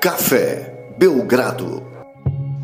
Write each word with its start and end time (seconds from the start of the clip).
Café 0.00 0.94
Belgrado. 0.96 1.84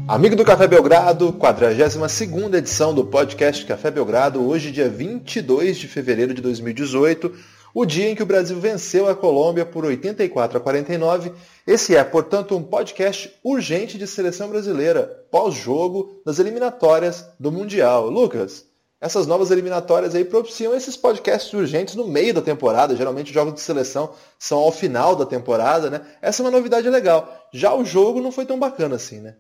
Amigo 0.07 0.37
do 0.37 0.45
Café 0.45 0.69
Belgrado, 0.69 1.33
42ª 1.33 2.55
edição 2.55 2.95
do 2.95 3.05
podcast 3.05 3.67
Café 3.67 3.91
Belgrado, 3.91 4.47
hoje 4.47 4.71
dia 4.71 4.89
22 4.89 5.77
de 5.77 5.89
fevereiro 5.89 6.33
de 6.33 6.41
2018, 6.41 7.35
o 7.75 7.85
dia 7.85 8.09
em 8.09 8.15
que 8.15 8.23
o 8.23 8.27
Brasil 8.27 8.61
venceu 8.61 9.09
a 9.09 9.17
Colômbia 9.17 9.67
por 9.67 9.85
84 9.85 10.59
a 10.59 10.61
49. 10.61 11.33
Esse 11.67 11.97
é, 11.97 12.05
portanto, 12.05 12.57
um 12.57 12.63
podcast 12.63 13.35
urgente 13.43 13.99
de 13.99 14.07
seleção 14.07 14.49
brasileira, 14.49 15.27
pós-jogo 15.29 16.23
das 16.25 16.39
eliminatórias 16.39 17.27
do 17.41 17.51
Mundial. 17.51 18.09
Lucas, 18.09 18.65
essas 19.05 19.27
novas 19.27 19.51
eliminatórias 19.51 20.15
aí 20.15 20.25
propiciam 20.25 20.75
esses 20.75 20.97
podcasts 20.97 21.53
urgentes 21.53 21.95
no 21.95 22.09
meio 22.09 22.33
da 22.33 22.41
temporada. 22.41 22.97
Geralmente 22.97 23.27
os 23.27 23.35
jogos 23.35 23.53
de 23.53 23.61
seleção 23.61 24.15
são 24.39 24.59
ao 24.61 24.73
final 24.73 25.15
da 25.15 25.27
temporada, 25.27 25.91
né? 25.91 26.01
Essa 26.23 26.43
é 26.43 26.47
uma 26.47 26.51
novidade 26.51 26.89
legal. 26.89 27.47
Já 27.53 27.75
o 27.75 27.85
jogo 27.85 28.23
não 28.23 28.33
foi 28.33 28.47
tão 28.47 28.59
bacana 28.59 28.97
assim, 28.97 29.21
né? 29.21 29.35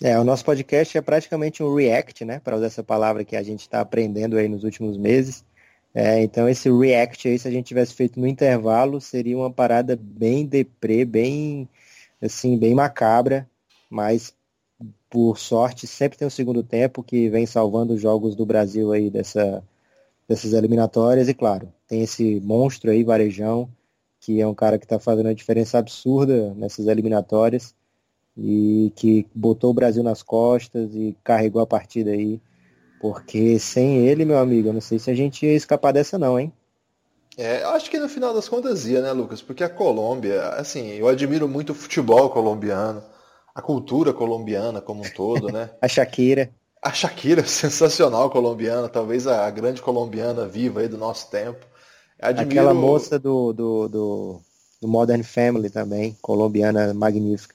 É, 0.00 0.16
o 0.16 0.22
nosso 0.22 0.44
podcast 0.44 0.96
é 0.96 1.00
praticamente 1.00 1.60
um 1.60 1.74
react, 1.74 2.24
né? 2.24 2.38
Para 2.38 2.54
usar 2.54 2.66
essa 2.66 2.84
palavra 2.84 3.24
que 3.24 3.34
a 3.34 3.42
gente 3.42 3.62
está 3.62 3.80
aprendendo 3.80 4.36
aí 4.36 4.48
nos 4.48 4.62
últimos 4.62 4.96
meses. 4.96 5.44
É, 5.92 6.22
então 6.22 6.48
esse 6.48 6.70
react 6.70 7.26
aí, 7.26 7.36
se 7.36 7.48
a 7.48 7.50
gente 7.50 7.66
tivesse 7.66 7.94
feito 7.94 8.20
no 8.20 8.28
intervalo, 8.28 9.00
seria 9.00 9.36
uma 9.36 9.50
parada 9.50 9.98
bem 10.00 10.46
deprê, 10.46 11.04
bem 11.04 11.68
assim, 12.22 12.56
bem 12.56 12.76
macabra, 12.76 13.50
mas 13.90 14.32
por 15.08 15.38
sorte, 15.38 15.86
sempre 15.86 16.18
tem 16.18 16.26
o 16.26 16.30
segundo 16.30 16.62
tempo 16.62 17.02
que 17.02 17.28
vem 17.28 17.46
salvando 17.46 17.94
os 17.94 18.00
jogos 18.00 18.34
do 18.34 18.44
Brasil 18.44 18.92
aí 18.92 19.10
dessa, 19.10 19.62
dessas 20.28 20.52
eliminatórias. 20.52 21.28
E 21.28 21.34
claro, 21.34 21.72
tem 21.86 22.02
esse 22.02 22.40
monstro 22.40 22.90
aí, 22.90 23.04
Varejão, 23.04 23.68
que 24.20 24.40
é 24.40 24.46
um 24.46 24.54
cara 24.54 24.78
que 24.78 24.84
está 24.84 24.98
fazendo 24.98 25.26
uma 25.26 25.34
diferença 25.34 25.78
absurda 25.78 26.52
nessas 26.54 26.86
eliminatórias 26.86 27.74
e 28.36 28.92
que 28.96 29.26
botou 29.34 29.70
o 29.70 29.74
Brasil 29.74 30.02
nas 30.02 30.22
costas 30.22 30.94
e 30.94 31.16
carregou 31.22 31.62
a 31.62 31.66
partida 31.66 32.10
aí. 32.10 32.40
Porque 33.00 33.58
sem 33.58 33.98
ele, 33.98 34.24
meu 34.24 34.38
amigo, 34.38 34.68
eu 34.68 34.72
não 34.72 34.80
sei 34.80 34.98
se 34.98 35.10
a 35.10 35.14
gente 35.14 35.46
ia 35.46 35.54
escapar 35.54 35.92
dessa 35.92 36.18
não, 36.18 36.40
hein? 36.40 36.52
É, 37.36 37.62
eu 37.62 37.70
acho 37.70 37.90
que 37.90 37.98
no 37.98 38.08
final 38.08 38.32
das 38.32 38.48
contas 38.48 38.86
ia, 38.86 39.02
né, 39.02 39.12
Lucas? 39.12 39.42
Porque 39.42 39.62
a 39.62 39.68
Colômbia, 39.68 40.48
assim, 40.50 40.88
eu 40.92 41.06
admiro 41.08 41.48
muito 41.48 41.70
o 41.70 41.74
futebol 41.74 42.30
colombiano 42.30 43.02
a 43.54 43.62
cultura 43.62 44.12
colombiana 44.12 44.80
como 44.80 45.02
um 45.02 45.10
todo, 45.10 45.50
né? 45.52 45.70
a 45.80 45.86
Shakira. 45.86 46.50
A 46.82 46.92
Shakira, 46.92 47.44
sensacional 47.46 48.28
colombiana, 48.28 48.88
talvez 48.88 49.26
a 49.26 49.48
grande 49.50 49.80
colombiana 49.80 50.46
viva 50.46 50.80
aí 50.80 50.88
do 50.88 50.98
nosso 50.98 51.30
tempo. 51.30 51.64
Admiro... 52.20 52.50
Aquela 52.50 52.74
moça 52.74 53.18
do, 53.18 53.52
do, 53.52 53.88
do, 53.88 54.40
do, 54.82 54.88
Modern 54.88 55.22
Family 55.22 55.70
também, 55.70 56.16
colombiana 56.20 56.92
magnífica. 56.92 57.54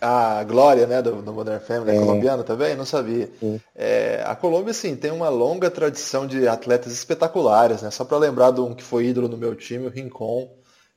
A 0.00 0.44
Glória, 0.44 0.86
né, 0.86 1.00
do, 1.00 1.22
do 1.22 1.32
Modern 1.32 1.60
Family, 1.60 1.96
é. 1.96 1.98
colombiana 1.98 2.44
também? 2.44 2.76
Não 2.76 2.84
sabia. 2.84 3.30
É, 3.74 4.22
a 4.26 4.36
Colômbia, 4.36 4.74
sim, 4.74 4.94
tem 4.94 5.10
uma 5.10 5.30
longa 5.30 5.70
tradição 5.70 6.26
de 6.26 6.46
atletas 6.46 6.92
espetaculares, 6.92 7.80
né? 7.80 7.90
Só 7.90 8.04
para 8.04 8.18
lembrar 8.18 8.50
de 8.50 8.60
um 8.60 8.74
que 8.74 8.82
foi 8.82 9.06
ídolo 9.06 9.26
no 9.26 9.38
meu 9.38 9.54
time, 9.54 9.86
o 9.86 9.90
Rincon. 9.90 10.50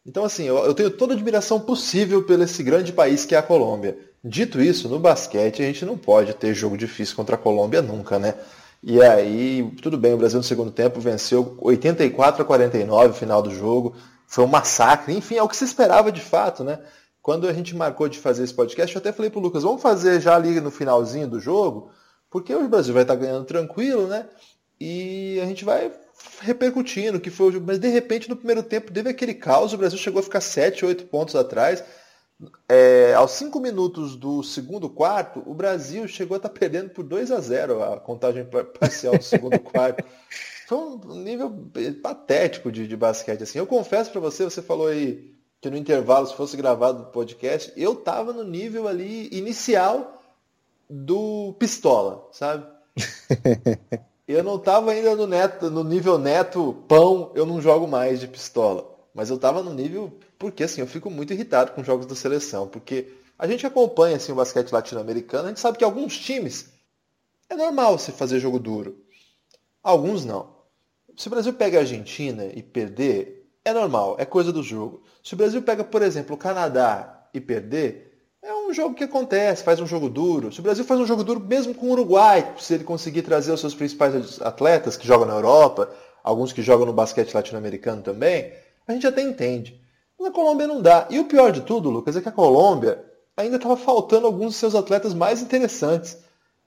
Então, 0.06 0.26
assim, 0.26 0.44
eu, 0.44 0.58
eu 0.58 0.74
tenho 0.74 0.92
toda 0.92 1.14
a 1.14 1.16
admiração 1.16 1.62
possível 1.62 2.26
pelo 2.26 2.44
esse 2.44 2.62
grande 2.62 2.92
país 2.92 3.26
que 3.26 3.36
é 3.36 3.38
a 3.38 3.44
Colômbia. 3.44 3.98
Dito 4.24 4.62
isso, 4.62 4.90
no 4.90 5.00
basquete 5.00 5.62
a 5.62 5.66
gente 5.66 5.86
não 5.86 5.98
pode 5.98 6.34
ter 6.34 6.54
jogo 6.54 6.78
difícil 6.78 7.16
contra 7.16 7.36
a 7.36 7.38
Colômbia 7.38 7.82
nunca, 7.82 8.20
né? 8.20 8.36
E 8.84 9.02
aí, 9.02 9.72
tudo 9.82 9.98
bem, 9.98 10.14
o 10.14 10.18
Brasil 10.18 10.38
no 10.38 10.44
segundo 10.44 10.72
tempo 10.72 11.00
venceu 11.00 11.58
84 11.62 12.42
a 12.42 12.46
49 12.46 13.08
no 13.10 13.14
final 13.14 13.42
do 13.42 13.52
jogo. 13.52 13.96
Foi 14.28 14.44
um 14.44 14.48
massacre, 14.48 15.14
enfim, 15.14 15.36
é 15.36 15.44
o 15.44 15.48
que 15.48 15.56
se 15.56 15.66
esperava 15.66 16.12
de 16.12 16.22
fato, 16.22 16.64
né? 16.64 16.80
Quando 17.22 17.48
a 17.48 17.54
gente 17.54 17.76
marcou 17.76 18.08
de 18.08 18.18
fazer 18.18 18.44
esse 18.44 18.54
podcast, 18.54 18.96
eu 18.96 19.00
até 19.00 19.12
falei 19.12 19.30
pro 19.30 19.40
Lucas, 19.40 19.64
vamos 19.64 19.82
fazer 19.82 20.22
já 20.22 20.36
ali 20.36 20.60
no 20.62 20.72
finalzinho 20.72 21.28
do 21.28 21.40
jogo, 21.40 21.92
porque 22.30 22.54
o 22.54 22.68
Brasil 22.68 22.94
vai 22.94 23.04
estar 23.04 23.16
ganhando 23.16 23.46
tranquilo, 23.46 24.08
né? 24.08 24.28
E 24.80 25.40
a 25.42 25.46
gente 25.46 25.66
vai 25.66 25.92
repercutindo 26.42 27.20
que 27.20 27.30
foi 27.30 27.48
o 27.48 27.52
jogo. 27.52 27.66
Mas 27.68 27.80
de 27.80 27.88
repente 27.90 28.30
no 28.30 28.36
primeiro 28.36 28.64
tempo 28.64 28.92
teve 28.92 29.10
aquele 29.10 29.34
caos, 29.34 29.74
o 29.74 29.78
Brasil 29.78 29.98
chegou 29.98 30.20
a 30.20 30.24
ficar 30.24 30.42
7, 30.42 30.86
8 30.86 31.06
pontos 31.06 31.36
atrás 31.36 31.84
é, 32.70 33.14
aos 33.16 33.32
5 33.32 33.60
minutos 33.60 34.16
do 34.16 34.42
segundo 34.44 34.90
quarto, 34.90 35.44
o 35.46 35.54
Brasil 35.54 36.08
chegou 36.08 36.36
a 36.36 36.38
estar 36.38 36.50
tá 36.50 36.58
perdendo 36.58 36.90
por 36.92 37.04
2 37.04 37.32
a 37.32 37.40
0 37.40 37.84
a 37.84 38.00
contagem 38.00 38.48
parcial 38.80 39.18
do 39.18 39.24
segundo 39.24 39.60
quarto. 39.60 40.04
Foi 40.68 40.78
um 40.78 41.16
nível 41.16 41.52
patético 42.02 42.72
de, 42.72 42.88
de 42.88 42.96
basquete. 42.96 43.44
Assim. 43.44 43.60
Eu 43.60 43.68
confesso 43.68 44.12
para 44.12 44.22
você, 44.22 44.44
você 44.44 44.62
falou 44.62 44.88
aí 44.88 45.34
que 45.60 45.70
no 45.70 45.76
intervalo, 45.76 46.28
se 46.28 46.36
fosse 46.36 46.56
gravado 46.56 47.04
o 47.04 47.06
podcast, 47.08 47.74
eu 47.76 47.96
tava 47.96 48.32
no 48.32 48.44
nível 48.44 48.88
ali 48.88 49.28
inicial 49.32 50.22
do 50.90 51.54
pistola, 51.60 52.28
sabe? 52.32 52.66
eu 54.26 54.44
não 54.44 54.58
tava 54.58 54.92
ainda 54.92 55.16
no 55.16 55.28
neto, 55.28 55.70
no 55.70 55.84
nível 55.84 56.18
neto 56.18 56.84
pão, 56.88 57.32
eu 57.36 57.46
não 57.46 57.60
jogo 57.60 57.88
mais 57.88 58.22
de 58.22 58.28
pistola. 58.28 58.99
Mas 59.14 59.30
eu 59.30 59.38
tava 59.38 59.64
no 59.64 59.74
nível 59.74 60.18
porque 60.38 60.64
assim, 60.64 60.82
eu 60.82 60.88
fico 60.88 61.10
muito 61.10 61.34
irritado 61.34 61.72
com 61.72 61.84
jogos 61.84 62.06
da 62.06 62.16
seleção, 62.16 62.68
porque 62.68 63.12
a 63.38 63.48
gente 63.48 63.66
acompanha 63.66 64.18
assim, 64.18 64.32
o 64.32 64.36
basquete 64.36 64.72
latino-americano, 64.72 65.46
a 65.46 65.48
gente 65.48 65.60
sabe 65.60 65.78
que 65.78 65.84
alguns 65.84 66.18
times 66.18 66.72
é 67.50 67.56
normal 67.56 67.98
você 67.98 68.12
fazer 68.12 68.40
jogo 68.40 68.60
duro. 68.60 69.04
Alguns 69.82 70.24
não. 70.24 70.60
Se 71.18 71.28
o 71.28 71.32
Brasil 71.32 71.54
pega 71.54 71.78
a 71.78 71.82
Argentina 71.82 72.46
e 72.46 72.62
perder, 72.62 73.50
é 73.66 73.74
normal, 73.74 74.16
é 74.20 74.26
coisa 74.26 74.52
do 74.52 74.62
jogo. 74.62 75.04
Se 75.24 75.34
o 75.34 75.38
Brasil 75.38 75.62
pega, 75.62 75.84
por 75.84 76.02
exemplo, 76.02 76.36
o 76.36 76.38
Canadá 76.38 77.28
e 77.34 77.42
perder, 77.42 78.10
é 78.42 78.54
um 78.54 78.74
jogo 78.74 78.96
que 78.96 79.04
acontece, 79.04 79.64
faz 79.64 79.80
um 79.80 79.88
jogo 79.88 80.10
duro. 80.10 80.52
Se 80.52 80.60
o 80.60 80.64
Brasil 80.64 80.86
faz 80.86 81.00
um 81.00 81.06
jogo 81.06 81.24
duro 81.24 81.40
mesmo 81.40 81.74
com 81.74 81.88
o 81.88 81.92
Uruguai, 81.92 82.54
se 82.58 82.74
ele 82.74 82.84
conseguir 82.84 83.22
trazer 83.24 83.52
os 83.52 83.60
seus 83.60 83.76
principais 83.76 84.42
atletas 84.42 84.96
que 84.96 85.06
jogam 85.06 85.28
na 85.28 85.34
Europa, 85.34 85.90
alguns 86.24 86.54
que 86.54 86.62
jogam 86.62 86.86
no 86.86 86.94
basquete 86.94 87.34
latino-americano 87.34 88.02
também, 88.02 88.54
a 88.90 88.94
gente 88.94 89.06
até 89.06 89.22
entende. 89.22 89.80
Na 90.20 90.32
Colômbia 90.32 90.66
não 90.66 90.82
dá. 90.82 91.08
E 91.12 91.20
o 91.20 91.26
pior 91.26 91.52
de 91.52 91.62
tudo, 91.62 91.92
Lucas, 91.92 92.18
é 92.18 92.22
que 92.22 92.28
a 92.28 92.32
Colômbia 92.32 93.06
ainda 93.38 93.58
estava 93.58 93.78
faltando 93.78 94.26
alguns 94.26 94.48
dos 94.48 94.56
seus 94.56 94.74
atletas 94.74 95.14
mais 95.14 95.44
interessantes. 95.44 96.18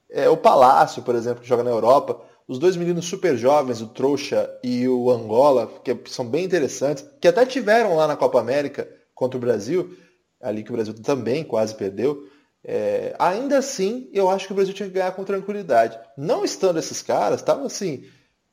É, 0.08 0.28
o 0.28 0.36
Palácio, 0.36 1.02
por 1.02 1.16
exemplo, 1.16 1.42
que 1.42 1.48
joga 1.48 1.64
na 1.64 1.70
Europa. 1.70 2.22
Os 2.46 2.60
dois 2.60 2.76
meninos 2.76 3.06
super 3.06 3.36
jovens, 3.36 3.80
o 3.80 3.88
Trouxa 3.88 4.48
e 4.62 4.88
o 4.88 5.10
Angola, 5.10 5.68
que 5.82 5.98
são 6.06 6.24
bem 6.24 6.44
interessantes, 6.44 7.04
que 7.20 7.26
até 7.26 7.44
tiveram 7.44 7.96
lá 7.96 8.06
na 8.06 8.16
Copa 8.16 8.38
América 8.38 8.88
contra 9.14 9.36
o 9.36 9.40
Brasil, 9.40 9.96
ali 10.40 10.62
que 10.62 10.70
o 10.70 10.74
Brasil 10.74 10.94
também 10.94 11.42
quase 11.42 11.74
perdeu. 11.74 12.24
É, 12.64 13.16
ainda 13.18 13.58
assim, 13.58 14.08
eu 14.12 14.30
acho 14.30 14.46
que 14.46 14.52
o 14.52 14.56
Brasil 14.56 14.72
tinha 14.72 14.88
que 14.88 14.94
ganhar 14.94 15.10
com 15.10 15.24
tranquilidade. 15.24 15.98
Não 16.16 16.44
estando 16.44 16.78
esses 16.78 17.02
caras, 17.02 17.40
estavam 17.40 17.66
assim, 17.66 18.04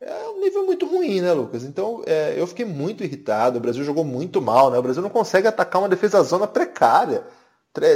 é 0.02 0.30
um 0.30 0.40
nível 0.40 0.66
muito 0.66 0.86
ruim, 0.86 1.20
né, 1.22 1.34
Lucas? 1.34 1.64
Então 1.64 2.02
é, 2.06 2.34
eu 2.38 2.48
fiquei 2.48 2.66
muito 2.66 3.04
irritado. 3.04 3.58
O 3.58 3.62
Brasil 3.62 3.84
jogou 3.84 4.04
muito 4.04 4.42
mal, 4.42 4.72
né? 4.72 4.78
O 4.78 4.82
Brasil 4.82 5.02
não 5.02 5.10
consegue 5.10 5.48
atacar 5.48 5.82
uma 5.82 5.90
defesa 5.90 6.24
zona 6.24 6.48
precária. 6.48 7.24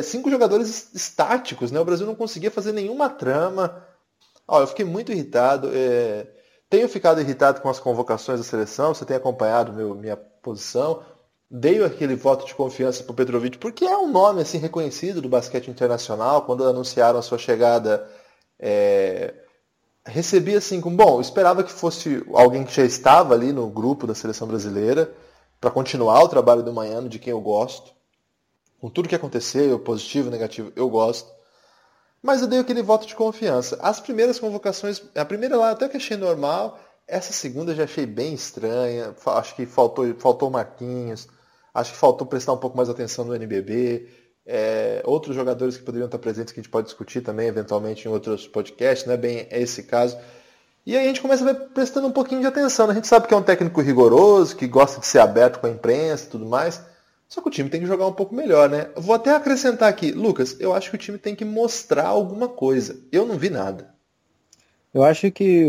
Cinco 0.03 0.29
jogadores 0.29 0.93
estáticos, 0.93 1.71
né? 1.71 1.79
O 1.79 1.85
Brasil 1.85 2.05
não 2.05 2.15
conseguia 2.15 2.51
fazer 2.51 2.73
nenhuma 2.73 3.09
trama. 3.09 3.85
Ó, 4.47 4.61
eu 4.61 4.67
fiquei 4.67 4.85
muito 4.85 5.11
irritado. 5.11 5.69
É... 5.73 6.27
Tenho 6.69 6.89
ficado 6.89 7.21
irritado 7.21 7.61
com 7.61 7.69
as 7.69 7.79
convocações 7.79 8.39
da 8.39 8.45
seleção. 8.45 8.93
Você 8.93 9.05
tem 9.05 9.15
acompanhado 9.15 9.71
meu, 9.71 9.95
minha 9.95 10.17
posição. 10.17 11.03
Dei 11.49 11.83
aquele 11.83 12.15
voto 12.15 12.45
de 12.45 12.53
confiança 12.53 13.03
para 13.03 13.11
o 13.11 13.15
Petrovic, 13.15 13.57
porque 13.57 13.85
é 13.85 13.97
um 13.97 14.11
nome 14.11 14.41
assim 14.41 14.57
reconhecido 14.57 15.21
do 15.21 15.29
basquete 15.29 15.69
internacional. 15.69 16.41
Quando 16.43 16.65
anunciaram 16.65 17.19
a 17.19 17.23
sua 17.23 17.37
chegada. 17.37 18.07
É 18.59 19.33
recebi 20.05 20.55
assim 20.55 20.81
com 20.81 20.95
bom, 20.95 21.21
esperava 21.21 21.63
que 21.63 21.71
fosse 21.71 22.23
alguém 22.33 22.63
que 22.63 22.73
já 22.73 22.83
estava 22.83 23.33
ali 23.33 23.53
no 23.53 23.69
grupo 23.69 24.05
da 24.05 24.15
seleção 24.15 24.47
brasileira 24.47 25.13
para 25.59 25.71
continuar 25.71 26.21
o 26.23 26.27
trabalho 26.27 26.63
do 26.63 26.73
Manhano, 26.73 27.07
de 27.07 27.19
quem 27.19 27.31
eu 27.31 27.39
gosto. 27.39 27.93
Com 28.79 28.89
tudo 28.89 29.07
que 29.07 29.15
aconteceu, 29.15 29.79
positivo, 29.79 30.29
negativo, 30.29 30.73
eu 30.75 30.89
gosto. 30.89 31.31
Mas 32.21 32.41
eu 32.41 32.47
dei 32.47 32.59
aquele 32.59 32.81
voto 32.81 33.07
de 33.07 33.15
confiança. 33.15 33.77
As 33.81 33.99
primeiras 33.99 34.39
convocações, 34.39 35.01
a 35.15 35.23
primeira 35.23 35.57
lá 35.57 35.71
até 35.71 35.87
que 35.87 35.97
achei 35.97 36.17
normal, 36.17 36.77
essa 37.07 37.31
segunda 37.31 37.73
já 37.73 37.85
achei 37.85 38.05
bem 38.05 38.33
estranha. 38.33 39.15
Acho 39.25 39.55
que 39.55 39.65
faltou, 39.65 40.13
faltou 40.19 40.49
Marquinhos, 40.49 41.27
acho 41.73 41.91
que 41.93 41.97
faltou 41.97 42.27
prestar 42.27 42.53
um 42.53 42.57
pouco 42.57 42.75
mais 42.75 42.89
atenção 42.89 43.23
no 43.23 43.35
NBB 43.35 44.09
é, 44.45 45.01
outros 45.05 45.35
jogadores 45.35 45.77
que 45.77 45.83
poderiam 45.83 46.05
estar 46.05 46.19
presentes 46.19 46.53
que 46.53 46.59
a 46.59 46.63
gente 46.63 46.71
pode 46.71 46.87
discutir 46.87 47.21
também, 47.21 47.47
eventualmente, 47.47 48.07
em 48.07 48.11
outros 48.11 48.47
podcasts, 48.47 49.05
não 49.07 49.13
é 49.13 49.17
bem 49.17 49.47
esse 49.51 49.83
caso. 49.83 50.17
E 50.85 50.97
aí 50.97 51.05
a 51.05 51.07
gente 51.07 51.21
começa 51.21 51.43
a 51.43 51.53
ver 51.53 51.59
prestando 51.69 52.07
um 52.07 52.11
pouquinho 52.11 52.41
de 52.41 52.47
atenção. 52.47 52.87
Né? 52.87 52.91
A 52.91 52.95
gente 52.95 53.07
sabe 53.07 53.27
que 53.27 53.33
é 53.33 53.37
um 53.37 53.43
técnico 53.43 53.81
rigoroso, 53.81 54.55
que 54.55 54.67
gosta 54.67 54.99
de 54.99 55.07
ser 55.07 55.19
aberto 55.19 55.59
com 55.59 55.67
a 55.67 55.69
imprensa 55.69 56.25
e 56.25 56.29
tudo 56.29 56.45
mais. 56.45 56.81
Só 57.29 57.41
que 57.41 57.47
o 57.47 57.51
time 57.51 57.69
tem 57.69 57.79
que 57.79 57.87
jogar 57.87 58.05
um 58.05 58.13
pouco 58.13 58.35
melhor, 58.35 58.69
né? 58.69 58.89
Vou 58.95 59.15
até 59.15 59.33
acrescentar 59.33 59.89
aqui, 59.89 60.11
Lucas, 60.11 60.55
eu 60.59 60.73
acho 60.73 60.89
que 60.89 60.95
o 60.95 60.99
time 60.99 61.17
tem 61.17 61.35
que 61.35 61.45
mostrar 61.45 62.07
alguma 62.07 62.47
coisa. 62.47 62.99
Eu 63.11 63.25
não 63.25 63.37
vi 63.37 63.49
nada. 63.49 63.95
Eu 64.93 65.03
acho 65.03 65.31
que 65.31 65.65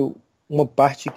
uma 0.47 0.67
parte 0.67 1.11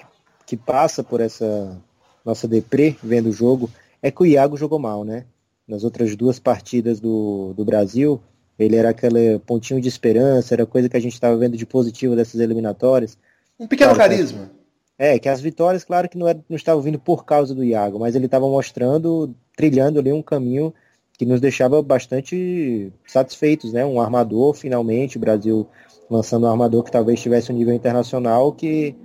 que 0.46 0.56
passa 0.56 1.04
por 1.04 1.20
essa 1.20 1.78
nossa 2.24 2.48
deprê 2.48 2.96
vendo 3.04 3.28
o 3.28 3.34
jogo 3.34 3.70
é 4.02 4.10
que 4.10 4.22
o 4.22 4.26
Iago 4.26 4.56
jogou 4.56 4.80
mal, 4.80 5.04
né? 5.04 5.26
Nas 5.68 5.84
outras 5.84 6.16
duas 6.16 6.40
partidas 6.40 7.00
do, 7.00 7.54
do 7.56 7.66
Brasil, 7.66 8.22
ele 8.58 8.76
era 8.76 8.90
aquele 8.90 9.38
pontinho 9.40 9.82
de 9.82 9.88
esperança, 9.88 10.56
era 10.56 10.66
coisa 10.66 10.90
que 10.90 10.98
a 10.98 11.00
gente 11.00 11.14
estava 11.14 11.38
vendo 11.38 11.58
de 11.58 11.66
positivo 11.66 12.16
dessas 12.16 12.40
eliminatórias. 12.40 13.18
Um 13.60 13.68
pequeno 13.68 13.94
claro, 13.94 14.10
carisma. 14.10 14.50
É, 14.98 15.20
que 15.20 15.30
as 15.30 15.42
vitórias, 15.42 15.84
claro 15.84 16.10
que 16.10 16.18
não, 16.18 16.28
era, 16.28 16.40
não 16.50 16.56
estavam 16.56 16.82
vindo 16.82 16.98
por 16.98 17.24
causa 17.26 17.54
do 17.54 17.64
Iago, 17.64 18.00
mas 18.00 18.16
ele 18.16 18.26
estava 18.26 18.48
mostrando, 18.48 19.36
trilhando 19.56 20.00
ali 20.00 20.12
um 20.12 20.24
caminho 20.24 20.74
que 21.18 21.26
nos 21.26 21.42
deixava 21.42 21.82
bastante 21.82 22.92
satisfeitos, 23.06 23.74
né? 23.74 23.86
Um 23.86 24.00
armador, 24.00 24.54
finalmente, 24.54 25.18
o 25.18 25.20
Brasil 25.20 25.68
lançando 26.10 26.46
um 26.46 26.50
armador 26.50 26.84
que 26.84 26.92
talvez 26.92 27.20
tivesse 27.20 27.52
um 27.52 27.56
nível 27.56 27.74
internacional 27.74 28.52
que 28.52 28.96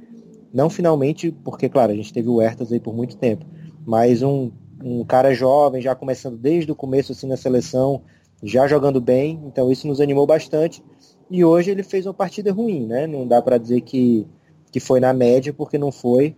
não 0.53 0.70
finalmente, 0.70 1.31
porque 1.31 1.69
claro, 1.69 1.93
a 1.93 1.94
gente 1.94 2.12
teve 2.12 2.29
o 2.29 2.41
Hertas 2.41 2.73
aí 2.73 2.79
por 2.79 2.94
muito 2.94 3.17
tempo, 3.17 3.44
mas 3.85 4.23
um, 4.23 4.50
um 4.84 5.05
cara 5.05 5.34
jovem, 5.34 5.81
já 5.81 5.94
começando 5.94 6.37
desde 6.37 6.70
o 6.73 6.75
começo 6.75 7.12
assim 7.12 7.26
na 7.26 7.37
seleção, 7.37 8.02
já 8.43 8.67
jogando 8.67 9.00
bem, 9.00 9.40
então 9.46 9.70
isso 9.70 9.87
nos 9.87 10.00
animou 10.00 10.26
bastante. 10.26 10.82
E 11.31 11.44
hoje 11.44 11.70
ele 11.70 11.82
fez 11.82 12.06
uma 12.06 12.14
partida 12.14 12.52
ruim, 12.52 12.87
né? 12.87 13.06
Não 13.06 13.26
dá 13.26 13.40
para 13.40 13.56
dizer 13.56 13.81
que, 13.82 14.26
que 14.70 14.81
foi 14.81 15.00
na 15.00 15.12
média, 15.12 15.52
porque 15.52 15.79
não 15.79 15.90
foi. 15.93 16.37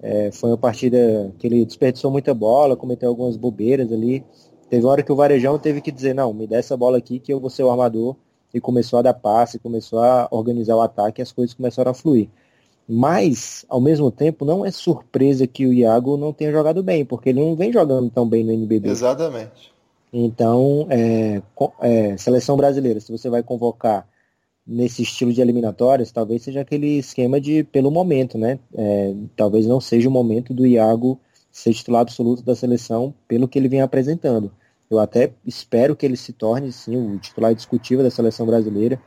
É, 0.00 0.30
foi 0.30 0.50
uma 0.50 0.58
partida 0.58 1.34
que 1.38 1.46
ele 1.46 1.64
desperdiçou 1.64 2.10
muita 2.10 2.32
bola, 2.32 2.76
cometeu 2.76 3.08
algumas 3.08 3.36
bobeiras 3.36 3.90
ali. 3.90 4.24
Teve 4.70 4.84
uma 4.84 4.92
hora 4.92 5.02
que 5.02 5.10
o 5.10 5.16
Varejão 5.16 5.58
teve 5.58 5.80
que 5.80 5.90
dizer, 5.90 6.14
não, 6.14 6.32
me 6.32 6.46
dá 6.46 6.56
essa 6.58 6.76
bola 6.76 6.98
aqui 6.98 7.18
que 7.18 7.32
eu 7.32 7.40
vou 7.40 7.50
ser 7.50 7.62
o 7.64 7.70
armador. 7.70 8.14
E 8.52 8.60
começou 8.60 8.98
a 8.98 9.02
dar 9.02 9.14
passe, 9.14 9.58
começou 9.58 9.98
a 9.98 10.28
organizar 10.30 10.76
o 10.76 10.80
ataque 10.80 11.20
e 11.20 11.22
as 11.22 11.32
coisas 11.32 11.54
começaram 11.54 11.90
a 11.90 11.94
fluir. 11.94 12.28
Mas, 12.88 13.66
ao 13.68 13.82
mesmo 13.82 14.10
tempo, 14.10 14.46
não 14.46 14.64
é 14.64 14.70
surpresa 14.70 15.46
que 15.46 15.66
o 15.66 15.74
Iago 15.74 16.16
não 16.16 16.32
tenha 16.32 16.50
jogado 16.50 16.82
bem, 16.82 17.04
porque 17.04 17.28
ele 17.28 17.40
não 17.44 17.54
vem 17.54 17.70
jogando 17.70 18.08
tão 18.08 18.26
bem 18.26 18.42
no 18.42 18.52
NBB. 18.52 18.88
Exatamente. 18.88 19.72
Então, 20.10 20.86
é, 20.88 21.42
é, 21.80 22.16
seleção 22.16 22.56
brasileira, 22.56 22.98
se 22.98 23.12
você 23.12 23.28
vai 23.28 23.42
convocar 23.42 24.08
nesse 24.66 25.02
estilo 25.02 25.34
de 25.34 25.40
eliminatórias, 25.42 26.10
talvez 26.10 26.42
seja 26.42 26.62
aquele 26.62 26.98
esquema 26.98 27.38
de 27.38 27.62
pelo 27.64 27.90
momento, 27.90 28.38
né? 28.38 28.58
É, 28.74 29.14
talvez 29.36 29.66
não 29.66 29.80
seja 29.80 30.08
o 30.08 30.12
momento 30.12 30.54
do 30.54 30.66
Iago 30.66 31.20
ser 31.52 31.74
titular 31.74 32.02
absoluto 32.02 32.42
da 32.42 32.54
seleção 32.54 33.12
pelo 33.26 33.46
que 33.46 33.58
ele 33.58 33.68
vem 33.68 33.82
apresentando. 33.82 34.50
Eu 34.90 34.98
até 34.98 35.32
espero 35.44 35.94
que 35.94 36.06
ele 36.06 36.16
se 36.16 36.32
torne, 36.32 36.72
sim, 36.72 36.96
o 36.96 37.18
titular 37.18 37.54
discutível 37.54 38.02
da 38.02 38.10
seleção 38.10 38.46
brasileira, 38.46 38.98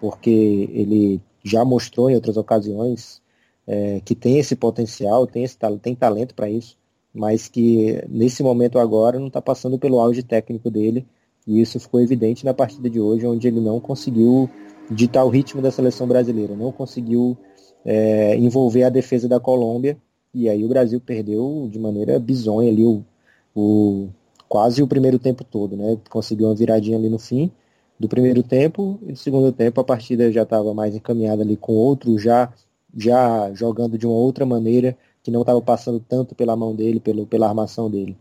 porque 0.00 0.70
ele 0.72 1.20
já 1.44 1.64
mostrou 1.66 2.08
em 2.10 2.14
outras 2.14 2.38
ocasiões 2.38 3.20
é, 3.66 4.00
que 4.04 4.14
tem 4.14 4.38
esse 4.38 4.54
potencial, 4.54 5.26
tem, 5.26 5.44
esse, 5.44 5.56
tem 5.82 5.94
talento 5.94 6.34
para 6.34 6.48
isso, 6.48 6.76
mas 7.12 7.48
que 7.48 8.02
nesse 8.08 8.42
momento 8.42 8.78
agora 8.78 9.18
não 9.18 9.28
está 9.28 9.40
passando 9.40 9.78
pelo 9.78 10.00
auge 10.00 10.22
técnico 10.22 10.70
dele, 10.70 11.06
e 11.46 11.60
isso 11.60 11.78
ficou 11.78 12.00
evidente 12.00 12.44
na 12.44 12.52
partida 12.52 12.90
de 12.90 13.00
hoje, 13.00 13.26
onde 13.26 13.46
ele 13.48 13.60
não 13.60 13.80
conseguiu 13.80 14.48
ditar 14.90 15.24
o 15.24 15.28
ritmo 15.28 15.60
da 15.62 15.70
seleção 15.70 16.06
brasileira, 16.06 16.54
não 16.54 16.70
conseguiu 16.70 17.36
é, 17.84 18.36
envolver 18.36 18.84
a 18.84 18.88
defesa 18.88 19.28
da 19.28 19.40
Colômbia, 19.40 19.96
e 20.34 20.48
aí 20.48 20.64
o 20.64 20.68
Brasil 20.68 21.00
perdeu 21.00 21.68
de 21.70 21.78
maneira 21.78 22.18
bizonha 22.18 22.70
ali 22.70 22.84
o, 22.84 23.02
o 23.54 24.08
quase 24.48 24.82
o 24.82 24.86
primeiro 24.86 25.18
tempo 25.18 25.42
todo, 25.42 25.76
né? 25.76 25.98
Conseguiu 26.10 26.46
uma 26.46 26.54
viradinha 26.54 26.98
ali 26.98 27.08
no 27.08 27.18
fim 27.18 27.50
do 27.98 28.08
primeiro 28.08 28.42
tempo 28.42 28.98
e 29.02 29.12
no 29.12 29.16
segundo 29.16 29.50
tempo 29.50 29.80
a 29.80 29.84
partida 29.84 30.30
já 30.30 30.42
estava 30.42 30.74
mais 30.74 30.94
encaminhada 30.94 31.42
ali 31.42 31.56
com 31.56 31.72
outro 31.72 32.18
já 32.18 32.52
já 32.94 33.50
jogando 33.54 33.96
de 33.96 34.06
uma 34.06 34.16
outra 34.16 34.44
maneira 34.44 34.96
que 35.22 35.30
não 35.30 35.40
estava 35.40 35.60
passando 35.60 35.98
tanto 35.98 36.34
pela 36.34 36.56
mão 36.56 36.74
dele, 36.74 37.00
pelo, 37.00 37.26
pela 37.26 37.48
armação 37.48 37.90
dele. 37.90 38.16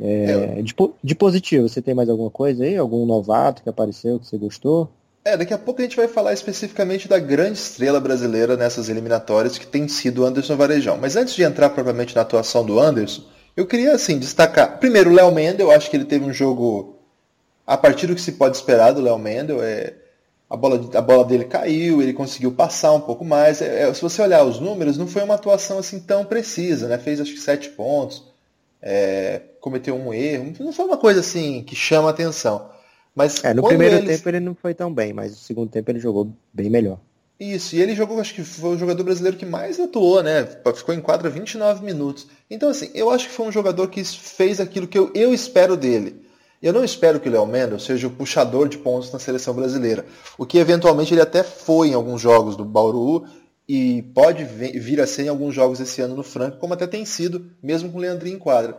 É, 0.00 0.58
é. 0.58 0.62
de, 0.62 0.74
de, 1.02 1.14
positivo, 1.14 1.68
você 1.68 1.82
tem 1.82 1.94
mais 1.94 2.08
alguma 2.08 2.30
coisa 2.30 2.64
aí? 2.64 2.76
Algum 2.76 3.04
novato 3.04 3.62
que 3.62 3.68
apareceu 3.68 4.20
que 4.20 4.26
você 4.26 4.38
gostou? 4.38 4.88
É, 5.24 5.36
daqui 5.36 5.52
a 5.52 5.58
pouco 5.58 5.80
a 5.80 5.84
gente 5.84 5.96
vai 5.96 6.08
falar 6.08 6.32
especificamente 6.32 7.06
da 7.06 7.18
grande 7.18 7.58
estrela 7.58 8.00
brasileira 8.00 8.56
nessas 8.56 8.88
eliminatórias 8.88 9.58
que 9.58 9.66
tem 9.66 9.86
sido 9.88 10.22
o 10.22 10.24
Anderson 10.24 10.56
Varejão. 10.56 10.96
Mas 10.96 11.16
antes 11.16 11.34
de 11.34 11.42
entrar 11.42 11.70
propriamente 11.70 12.14
na 12.14 12.22
atuação 12.22 12.64
do 12.64 12.80
Anderson, 12.80 13.22
eu 13.56 13.66
queria 13.66 13.92
assim 13.92 14.18
destacar, 14.18 14.78
primeiro 14.78 15.10
o 15.10 15.12
Léo 15.12 15.32
Mendel, 15.32 15.66
eu 15.66 15.72
acho 15.72 15.90
que 15.90 15.96
ele 15.96 16.04
teve 16.04 16.24
um 16.24 16.32
jogo 16.32 16.96
a 17.66 17.76
partir 17.76 18.06
do 18.06 18.14
que 18.14 18.20
se 18.20 18.32
pode 18.32 18.56
esperar 18.56 18.92
do 18.92 19.02
Léo 19.02 19.18
Mendel, 19.18 19.62
é, 19.62 19.94
a, 20.50 20.56
bola, 20.56 20.90
a 20.94 21.00
bola 21.00 21.24
dele 21.24 21.44
caiu, 21.44 22.02
ele 22.02 22.12
conseguiu 22.12 22.50
passar 22.50 22.92
um 22.92 23.00
pouco 23.00 23.24
mais. 23.24 23.62
É, 23.62 23.88
é, 23.88 23.94
se 23.94 24.02
você 24.02 24.20
olhar 24.20 24.44
os 24.44 24.58
números, 24.58 24.98
não 24.98 25.06
foi 25.06 25.22
uma 25.22 25.34
atuação 25.34 25.78
assim 25.78 26.00
tão 26.00 26.24
precisa, 26.24 26.88
né? 26.88 26.98
Fez 26.98 27.20
acho 27.20 27.32
que 27.32 27.38
sete 27.38 27.68
pontos, 27.68 28.24
é, 28.82 29.42
cometeu 29.60 29.94
um 29.94 30.12
erro, 30.12 30.52
não 30.58 30.72
foi 30.72 30.84
uma 30.86 30.96
coisa 30.96 31.20
assim 31.20 31.62
que 31.62 31.76
chama 31.76 32.10
atenção. 32.10 32.68
Mas 33.14 33.44
é, 33.44 33.54
no 33.54 33.62
primeiro 33.62 33.96
ele... 33.96 34.08
tempo 34.08 34.28
ele 34.28 34.40
não 34.40 34.54
foi 34.54 34.74
tão 34.74 34.92
bem, 34.92 35.12
mas 35.12 35.30
no 35.30 35.36
segundo 35.36 35.70
tempo 35.70 35.88
ele 35.88 36.00
jogou 36.00 36.32
bem 36.52 36.68
melhor. 36.68 36.98
Isso, 37.38 37.74
e 37.74 37.80
ele 37.80 37.94
jogou, 37.94 38.20
acho 38.20 38.34
que 38.34 38.42
foi 38.42 38.74
o 38.74 38.78
jogador 38.78 39.02
brasileiro 39.02 39.36
que 39.36 39.46
mais 39.46 39.80
atuou, 39.80 40.22
né? 40.22 40.46
Ficou 40.74 40.94
em 40.94 41.00
quadra 41.00 41.30
29 41.30 41.82
minutos. 41.82 42.26
Então, 42.50 42.68
assim, 42.68 42.90
eu 42.92 43.08
acho 43.08 43.28
que 43.28 43.34
foi 43.34 43.46
um 43.46 43.52
jogador 43.52 43.88
que 43.88 44.04
fez 44.04 44.60
aquilo 44.60 44.86
que 44.86 44.98
eu, 44.98 45.10
eu 45.14 45.32
espero 45.32 45.74
dele. 45.74 46.20
Eu 46.62 46.74
não 46.74 46.84
espero 46.84 47.18
que 47.18 47.26
o 47.26 47.32
Léo 47.32 47.46
Mendel 47.46 47.78
seja 47.78 48.06
o 48.06 48.10
puxador 48.10 48.68
de 48.68 48.76
pontos 48.76 49.10
na 49.10 49.18
seleção 49.18 49.54
brasileira. 49.54 50.04
O 50.36 50.44
que 50.44 50.58
eventualmente 50.58 51.14
ele 51.14 51.22
até 51.22 51.42
foi 51.42 51.88
em 51.88 51.94
alguns 51.94 52.20
jogos 52.20 52.54
do 52.54 52.66
Bauru 52.66 53.24
e 53.66 54.02
pode 54.14 54.44
vir 54.44 55.00
a 55.00 55.06
ser 55.06 55.24
em 55.24 55.28
alguns 55.28 55.54
jogos 55.54 55.80
esse 55.80 56.02
ano 56.02 56.14
no 56.14 56.22
Franco, 56.22 56.58
como 56.58 56.74
até 56.74 56.86
tem 56.86 57.06
sido, 57.06 57.50
mesmo 57.62 57.90
com 57.90 57.96
o 57.96 58.00
Leandrinho 58.00 58.36
em 58.36 58.38
quadra. 58.38 58.78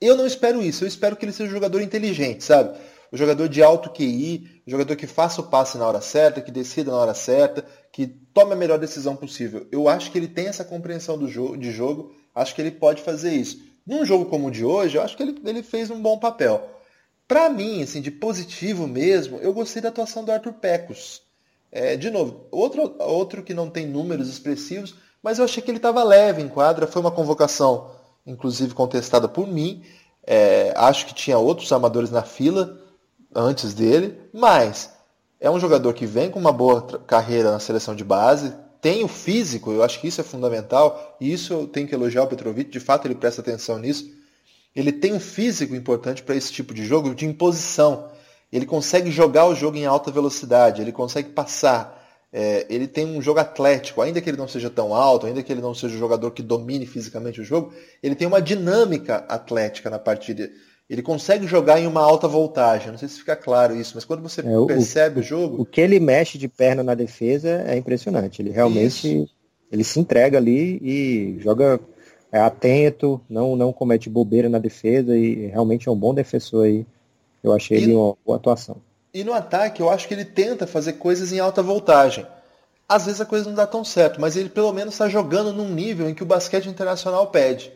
Eu 0.00 0.16
não 0.16 0.26
espero 0.26 0.60
isso, 0.60 0.82
eu 0.82 0.88
espero 0.88 1.14
que 1.14 1.24
ele 1.24 1.32
seja 1.32 1.50
um 1.50 1.54
jogador 1.54 1.80
inteligente, 1.80 2.42
sabe? 2.42 2.76
O 3.12 3.16
jogador 3.16 3.48
de 3.48 3.62
alto 3.62 3.90
QI, 3.90 4.62
o 4.66 4.70
jogador 4.70 4.96
que 4.96 5.06
faça 5.06 5.40
o 5.40 5.44
passe 5.44 5.78
na 5.78 5.86
hora 5.86 6.00
certa, 6.00 6.40
que 6.40 6.50
decida 6.50 6.90
na 6.90 6.96
hora 6.96 7.14
certa, 7.14 7.64
que 7.92 8.08
tome 8.08 8.54
a 8.54 8.56
melhor 8.56 8.78
decisão 8.78 9.14
possível. 9.14 9.68
Eu 9.70 9.88
acho 9.88 10.10
que 10.10 10.18
ele 10.18 10.28
tem 10.28 10.48
essa 10.48 10.64
compreensão 10.64 11.16
do 11.16 11.28
jogo, 11.28 11.56
de 11.56 11.70
jogo, 11.70 12.12
acho 12.34 12.56
que 12.56 12.60
ele 12.60 12.72
pode 12.72 13.02
fazer 13.02 13.32
isso. 13.32 13.60
Num 13.86 14.04
jogo 14.04 14.24
como 14.24 14.48
o 14.48 14.50
de 14.50 14.64
hoje, 14.64 14.96
eu 14.96 15.02
acho 15.02 15.16
que 15.16 15.22
ele, 15.22 15.40
ele 15.44 15.62
fez 15.62 15.90
um 15.90 16.02
bom 16.02 16.18
papel. 16.18 16.79
Para 17.30 17.48
mim, 17.48 17.80
assim, 17.80 18.00
de 18.00 18.10
positivo 18.10 18.88
mesmo, 18.88 19.38
eu 19.38 19.52
gostei 19.52 19.80
da 19.80 19.88
atuação 19.88 20.24
do 20.24 20.32
Arthur 20.32 20.52
Pecos. 20.54 21.22
É, 21.70 21.96
de 21.96 22.10
novo, 22.10 22.46
outro, 22.50 22.96
outro 22.98 23.44
que 23.44 23.54
não 23.54 23.70
tem 23.70 23.86
números 23.86 24.28
expressivos, 24.28 24.96
mas 25.22 25.38
eu 25.38 25.44
achei 25.44 25.62
que 25.62 25.70
ele 25.70 25.78
estava 25.78 26.02
leve 26.02 26.42
em 26.42 26.48
quadra. 26.48 26.88
Foi 26.88 27.00
uma 27.00 27.12
convocação, 27.12 27.92
inclusive, 28.26 28.74
contestada 28.74 29.28
por 29.28 29.46
mim. 29.46 29.84
É, 30.26 30.74
acho 30.74 31.06
que 31.06 31.14
tinha 31.14 31.38
outros 31.38 31.70
amadores 31.70 32.10
na 32.10 32.24
fila 32.24 32.80
antes 33.32 33.74
dele, 33.74 34.18
mas 34.32 34.90
é 35.38 35.48
um 35.48 35.60
jogador 35.60 35.94
que 35.94 36.06
vem 36.06 36.32
com 36.32 36.40
uma 36.40 36.52
boa 36.52 36.82
carreira 37.06 37.52
na 37.52 37.60
seleção 37.60 37.94
de 37.94 38.02
base, 38.02 38.52
tem 38.80 39.04
o 39.04 39.08
físico, 39.08 39.70
eu 39.70 39.84
acho 39.84 40.00
que 40.00 40.08
isso 40.08 40.20
é 40.20 40.24
fundamental, 40.24 41.16
e 41.20 41.32
isso 41.32 41.52
eu 41.52 41.68
tenho 41.68 41.86
que 41.86 41.94
elogiar 41.94 42.24
o 42.24 42.26
Petrovic, 42.26 42.72
de 42.72 42.80
fato 42.80 43.06
ele 43.06 43.14
presta 43.14 43.40
atenção 43.40 43.78
nisso 43.78 44.18
ele 44.74 44.92
tem 44.92 45.12
um 45.12 45.20
físico 45.20 45.74
importante 45.74 46.22
para 46.22 46.36
esse 46.36 46.52
tipo 46.52 46.72
de 46.72 46.84
jogo, 46.84 47.14
de 47.14 47.26
imposição. 47.26 48.08
Ele 48.52 48.66
consegue 48.66 49.10
jogar 49.10 49.46
o 49.46 49.54
jogo 49.54 49.76
em 49.76 49.86
alta 49.86 50.10
velocidade, 50.10 50.82
ele 50.82 50.92
consegue 50.92 51.30
passar. 51.30 51.98
É, 52.32 52.66
ele 52.70 52.86
tem 52.86 53.04
um 53.04 53.20
jogo 53.20 53.40
atlético, 53.40 54.00
ainda 54.00 54.20
que 54.20 54.30
ele 54.30 54.36
não 54.36 54.46
seja 54.46 54.70
tão 54.70 54.94
alto, 54.94 55.26
ainda 55.26 55.42
que 55.42 55.52
ele 55.52 55.60
não 55.60 55.74
seja 55.74 55.96
um 55.96 55.98
jogador 55.98 56.30
que 56.30 56.42
domine 56.42 56.86
fisicamente 56.86 57.40
o 57.40 57.44
jogo, 57.44 57.72
ele 58.00 58.14
tem 58.14 58.26
uma 58.26 58.40
dinâmica 58.40 59.24
atlética 59.28 59.90
na 59.90 59.98
partida. 59.98 60.48
Ele 60.88 61.02
consegue 61.02 61.46
jogar 61.46 61.80
em 61.80 61.86
uma 61.86 62.00
alta 62.00 62.28
voltagem. 62.28 62.90
Não 62.90 62.98
sei 62.98 63.08
se 63.08 63.18
fica 63.18 63.36
claro 63.36 63.76
isso, 63.76 63.92
mas 63.94 64.04
quando 64.04 64.22
você 64.22 64.40
é, 64.40 64.66
percebe 64.66 65.18
o, 65.18 65.22
o, 65.22 65.24
jogo. 65.24 65.62
O 65.62 65.64
que 65.64 65.80
ele 65.80 65.98
mexe 65.98 66.38
de 66.38 66.48
perna 66.48 66.82
na 66.82 66.94
defesa 66.94 67.64
é 67.66 67.76
impressionante. 67.76 68.42
Ele 68.42 68.50
realmente 68.50 69.22
isso. 69.22 69.34
ele 69.70 69.84
se 69.84 69.98
entrega 69.98 70.38
ali 70.38 70.80
e 70.82 71.38
joga 71.40 71.80
é 72.32 72.38
atento, 72.38 73.20
não, 73.28 73.56
não 73.56 73.72
comete 73.72 74.08
bobeira 74.08 74.48
na 74.48 74.58
defesa 74.58 75.16
e 75.16 75.46
realmente 75.46 75.88
é 75.88 75.92
um 75.92 75.96
bom 75.96 76.14
defensor 76.14 76.66
aí. 76.66 76.86
Eu 77.42 77.52
achei 77.52 77.78
e, 77.78 77.82
ele 77.82 77.94
uma 77.94 78.16
boa 78.24 78.36
atuação. 78.36 78.76
E 79.12 79.24
no 79.24 79.32
ataque, 79.32 79.82
eu 79.82 79.90
acho 79.90 80.06
que 80.06 80.14
ele 80.14 80.24
tenta 80.24 80.66
fazer 80.66 80.94
coisas 80.94 81.32
em 81.32 81.40
alta 81.40 81.62
voltagem. 81.62 82.26
Às 82.88 83.06
vezes 83.06 83.20
a 83.20 83.26
coisa 83.26 83.48
não 83.48 83.54
dá 83.54 83.66
tão 83.66 83.84
certo, 83.84 84.20
mas 84.20 84.36
ele 84.36 84.48
pelo 84.48 84.72
menos 84.72 84.94
está 84.94 85.08
jogando 85.08 85.52
num 85.52 85.68
nível 85.72 86.08
em 86.08 86.14
que 86.14 86.22
o 86.22 86.26
basquete 86.26 86.66
internacional 86.66 87.28
pede. 87.28 87.72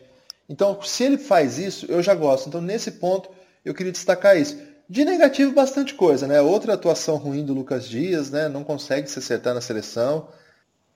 Então, 0.47 0.81
se 0.81 1.03
ele 1.03 1.17
faz 1.17 1.57
isso, 1.57 1.85
eu 1.89 2.01
já 2.01 2.13
gosto. 2.13 2.47
Então, 2.47 2.61
nesse 2.61 2.91
ponto, 2.91 3.29
eu 3.63 3.73
queria 3.73 3.91
destacar 3.91 4.37
isso. 4.37 4.57
De 4.87 5.03
negativo, 5.03 5.51
bastante 5.51 5.95
coisa, 5.95 6.27
né? 6.27 6.39
Outra 6.41 6.75
atuação 6.75 7.15
ruim 7.15 7.43
do 7.43 7.53
Lucas 7.53 7.87
Dias, 7.87 8.29
né? 8.29 8.47
Não 8.47 8.63
consegue 8.63 9.09
se 9.09 9.17
acertar 9.17 9.53
na 9.53 9.61
seleção. 9.61 10.27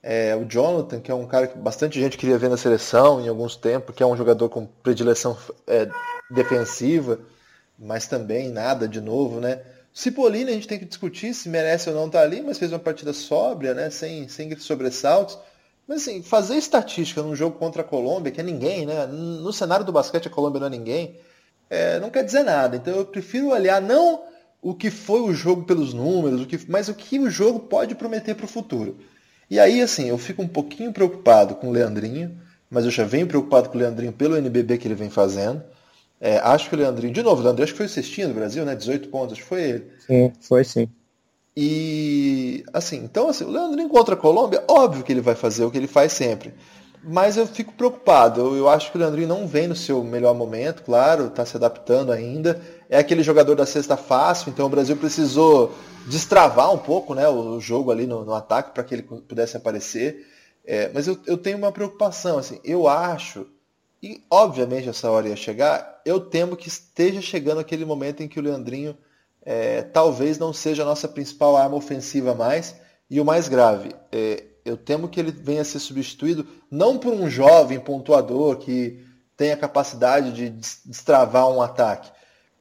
É, 0.02 0.34
o 0.34 0.44
Jonathan, 0.46 1.00
que 1.00 1.10
é 1.10 1.14
um 1.14 1.26
cara 1.26 1.46
que 1.46 1.58
bastante 1.58 2.00
gente 2.00 2.16
queria 2.16 2.38
ver 2.38 2.48
na 2.48 2.56
seleção 2.56 3.20
em 3.20 3.28
alguns 3.28 3.54
tempos, 3.54 3.94
que 3.94 4.02
é 4.02 4.06
um 4.06 4.16
jogador 4.16 4.48
com 4.48 4.66
predileção 4.66 5.36
é, 5.66 5.88
defensiva, 6.30 7.20
mas 7.78 8.06
também 8.06 8.48
nada 8.48 8.88
de 8.88 9.00
novo, 9.00 9.40
né? 9.40 9.60
Cipollini 9.92 10.50
a 10.50 10.54
gente 10.54 10.68
tem 10.68 10.78
que 10.78 10.84
discutir 10.84 11.34
se 11.34 11.48
merece 11.48 11.88
ou 11.90 11.94
não 11.94 12.06
estar 12.06 12.20
tá 12.20 12.24
ali, 12.24 12.40
mas 12.40 12.58
fez 12.58 12.72
uma 12.72 12.78
partida 12.78 13.12
sóbria, 13.12 13.74
né? 13.74 13.90
Sem, 13.90 14.28
sem 14.28 14.56
sobressaltos. 14.56 15.38
Mas 15.86 16.02
assim, 16.02 16.22
fazer 16.22 16.56
estatística 16.56 17.22
num 17.22 17.34
jogo 17.34 17.58
contra 17.58 17.82
a 17.82 17.84
Colômbia, 17.84 18.32
que 18.32 18.40
é 18.40 18.44
ninguém, 18.44 18.86
né? 18.86 19.06
No 19.06 19.52
cenário 19.52 19.84
do 19.84 19.92
basquete 19.92 20.28
a 20.28 20.30
Colômbia 20.30 20.60
não 20.60 20.68
é 20.68 20.70
ninguém. 20.70 21.18
é, 21.68 22.00
não 22.00 22.10
quer 22.10 22.24
dizer 22.24 22.42
nada. 22.44 22.76
Então 22.76 22.94
eu 22.96 23.04
prefiro 23.04 23.48
olhar 23.50 23.80
não 23.82 24.22
o 24.62 24.74
que 24.74 24.90
foi 24.90 25.20
o 25.20 25.32
jogo 25.34 25.64
pelos 25.64 25.92
números, 25.92 26.42
o 26.42 26.46
que, 26.46 26.58
mas 26.70 26.88
o 26.88 26.94
que 26.94 27.18
o 27.18 27.30
jogo 27.30 27.60
pode 27.60 27.94
prometer 27.94 28.34
para 28.34 28.44
o 28.44 28.48
futuro. 28.48 28.98
E 29.50 29.58
aí, 29.58 29.82
assim, 29.82 30.08
eu 30.08 30.16
fico 30.16 30.42
um 30.42 30.48
pouquinho 30.48 30.92
preocupado 30.92 31.56
com 31.56 31.68
o 31.68 31.72
Leandrinho, 31.72 32.38
mas 32.70 32.84
eu 32.84 32.90
já 32.90 33.04
venho 33.04 33.26
preocupado 33.26 33.68
com 33.68 33.76
o 33.76 33.80
Leandrinho 33.80 34.12
pelo 34.12 34.36
NBB 34.36 34.78
que 34.78 34.86
ele 34.86 34.94
vem 34.94 35.10
fazendo. 35.10 35.62
É, 36.20 36.38
acho 36.38 36.68
que 36.68 36.74
o 36.76 36.78
Leandrinho, 36.78 37.12
de 37.12 37.22
novo, 37.22 37.40
o 37.40 37.44
Leandrinho 37.44 37.64
acho 37.64 37.72
que 37.72 37.78
foi 37.78 37.86
o 37.86 37.88
cestinho 37.88 38.28
do 38.28 38.34
Brasil, 38.34 38.64
né? 38.64 38.76
18 38.76 39.08
pontos, 39.08 39.32
acho 39.32 39.42
que 39.42 39.48
foi 39.48 39.62
ele. 39.62 39.86
Sim, 40.06 40.32
foi 40.40 40.62
sim. 40.62 40.88
E 41.56 42.62
assim, 42.72 42.98
então 42.98 43.28
assim, 43.28 43.44
o 43.44 43.50
Leandrinho 43.50 43.88
contra 43.88 44.14
a 44.14 44.18
Colômbia, 44.18 44.62
óbvio 44.68 45.02
que 45.02 45.12
ele 45.12 45.20
vai 45.20 45.34
fazer 45.34 45.64
o 45.64 45.70
que 45.70 45.78
ele 45.78 45.88
faz 45.88 46.12
sempre. 46.12 46.54
Mas 47.02 47.36
eu 47.36 47.46
fico 47.46 47.72
preocupado. 47.72 48.40
Eu, 48.40 48.56
eu 48.56 48.68
acho 48.68 48.90
que 48.90 48.98
o 48.98 49.00
Leandrinho 49.00 49.28
não 49.28 49.46
vem 49.46 49.66
no 49.66 49.76
seu 49.76 50.02
melhor 50.04 50.34
momento, 50.34 50.82
claro, 50.82 51.26
está 51.26 51.44
se 51.46 51.56
adaptando 51.56 52.12
ainda. 52.12 52.60
É 52.88 52.98
aquele 52.98 53.22
jogador 53.22 53.54
da 53.54 53.64
cesta 53.64 53.96
fácil, 53.96 54.50
então 54.50 54.66
o 54.66 54.70
Brasil 54.70 54.96
precisou 54.96 55.74
destravar 56.06 56.72
um 56.72 56.78
pouco 56.78 57.14
né, 57.14 57.28
o 57.28 57.60
jogo 57.60 57.90
ali 57.90 58.06
no, 58.06 58.24
no 58.24 58.34
ataque 58.34 58.72
para 58.72 58.84
que 58.84 58.94
ele 58.94 59.02
pudesse 59.02 59.56
aparecer. 59.56 60.26
É, 60.64 60.90
mas 60.92 61.06
eu, 61.06 61.18
eu 61.26 61.38
tenho 61.38 61.56
uma 61.56 61.72
preocupação. 61.72 62.38
Assim, 62.38 62.60
eu 62.62 62.86
acho 62.86 63.46
e, 64.02 64.24
obviamente, 64.30 64.88
essa 64.88 65.10
hora 65.10 65.28
ia 65.28 65.36
chegar. 65.36 66.00
Eu 66.04 66.20
temo 66.20 66.56
que 66.56 66.68
esteja 66.68 67.20
chegando 67.20 67.60
aquele 67.60 67.84
momento 67.84 68.22
em 68.22 68.28
que 68.28 68.38
o 68.38 68.42
Leandrinho 68.42 68.96
é, 69.42 69.82
talvez 69.82 70.38
não 70.38 70.52
seja 70.52 70.82
a 70.82 70.86
nossa 70.86 71.06
principal 71.06 71.56
arma 71.56 71.76
ofensiva 71.76 72.34
mais. 72.34 72.76
E 73.10 73.20
o 73.20 73.24
mais 73.24 73.48
grave, 73.48 73.92
é, 74.12 74.44
eu 74.64 74.76
temo 74.76 75.08
que 75.08 75.18
ele 75.18 75.30
venha 75.30 75.62
a 75.62 75.64
ser 75.64 75.78
substituído 75.78 76.46
não 76.70 76.98
por 76.98 77.12
um 77.12 77.28
jovem 77.28 77.78
pontuador 77.80 78.56
que 78.56 79.04
tenha 79.36 79.56
capacidade 79.56 80.32
de 80.32 80.50
destravar 80.50 81.48
um 81.48 81.62
ataque. 81.62 82.10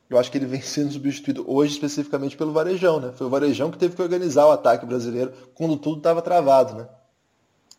Eu 0.10 0.18
acho 0.18 0.32
que 0.32 0.38
ele 0.38 0.46
vem 0.46 0.62
sendo 0.62 0.92
substituído 0.92 1.44
hoje 1.48 1.74
especificamente 1.74 2.38
pelo 2.38 2.54
Varejão, 2.54 3.00
né? 3.00 3.12
Foi 3.16 3.28
o 3.28 3.30
Varejão 3.30 3.70
que 3.70 3.78
teve 3.78 3.96
que 3.96 4.02
organizar 4.02 4.48
o 4.48 4.52
ataque 4.52 4.86
brasileiro 4.86 5.34
quando 5.54 5.78
tudo 5.78 5.98
estava 5.98 6.22
travado, 6.22 6.76
né? 6.76 6.88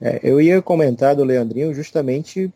É, 0.01 0.21
eu 0.23 0.41
ia 0.41 0.63
comentar 0.63 1.15
do 1.15 1.25
Leandrinho 1.25 1.75
justamente 1.75 2.53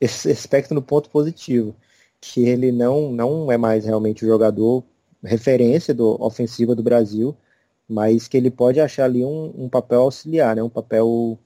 esse 0.00 0.30
aspecto 0.30 0.74
no 0.74 0.82
ponto 0.82 1.08
positivo, 1.10 1.74
que 2.20 2.48
ele 2.48 2.72
não, 2.72 3.12
não 3.12 3.52
é 3.52 3.56
mais 3.56 3.84
realmente 3.84 4.24
o 4.24 4.28
jogador 4.28 4.82
referência 5.22 5.94
do 5.94 6.20
ofensiva 6.20 6.74
do 6.74 6.82
Brasil, 6.82 7.36
mas 7.88 8.28
que 8.28 8.36
ele 8.36 8.50
pode 8.50 8.80
achar 8.80 9.04
ali 9.04 9.24
um, 9.24 9.52
um 9.56 9.68
papel 9.68 10.02
auxiliar, 10.02 10.54
né, 10.54 10.62
um 10.62 10.68
papel 10.68 11.38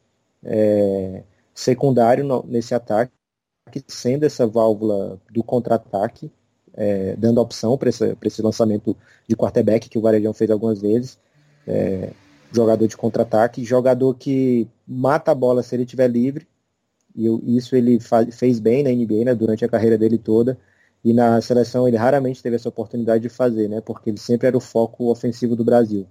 é, 0.44 1.22
secundário 1.54 2.24
no, 2.24 2.44
nesse 2.46 2.74
ataque, 2.74 3.12
sendo 3.86 4.24
essa 4.24 4.46
válvula 4.46 5.20
do 5.30 5.42
contra-ataque, 5.42 6.30
é, 6.74 7.14
dando 7.16 7.40
opção 7.40 7.76
para 7.78 7.88
esse, 7.90 8.16
esse 8.24 8.42
lançamento 8.42 8.96
de 9.28 9.36
quarterback 9.36 9.88
que 9.88 9.98
o 9.98 10.02
Varejão 10.02 10.32
fez 10.32 10.50
algumas 10.50 10.80
vezes. 10.80 11.18
É, 11.66 12.10
jogador 12.52 12.86
de 12.86 12.96
contra-ataque, 12.96 13.64
jogador 13.64 14.14
que 14.14 14.68
mata 14.86 15.30
a 15.30 15.34
bola 15.34 15.62
se 15.62 15.74
ele 15.74 15.84
estiver 15.84 16.08
livre 16.08 16.46
e 17.14 17.56
isso 17.56 17.76
ele 17.76 18.00
faz, 18.00 18.34
fez 18.34 18.58
bem 18.58 18.82
na 18.82 18.90
NBA, 18.90 19.24
né, 19.24 19.34
durante 19.34 19.64
a 19.64 19.68
carreira 19.68 19.98
dele 19.98 20.18
toda. 20.18 20.58
E 21.04 21.12
na 21.12 21.40
seleção 21.40 21.86
ele 21.86 21.96
raramente 21.96 22.42
teve 22.42 22.56
essa 22.56 22.68
oportunidade 22.68 23.22
de 23.22 23.28
fazer, 23.28 23.68
né, 23.68 23.80
porque 23.80 24.10
ele 24.10 24.18
sempre 24.18 24.46
era 24.46 24.56
o 24.56 24.60
foco 24.60 25.10
ofensivo 25.10 25.56
do 25.56 25.64
Brasil. 25.64 26.06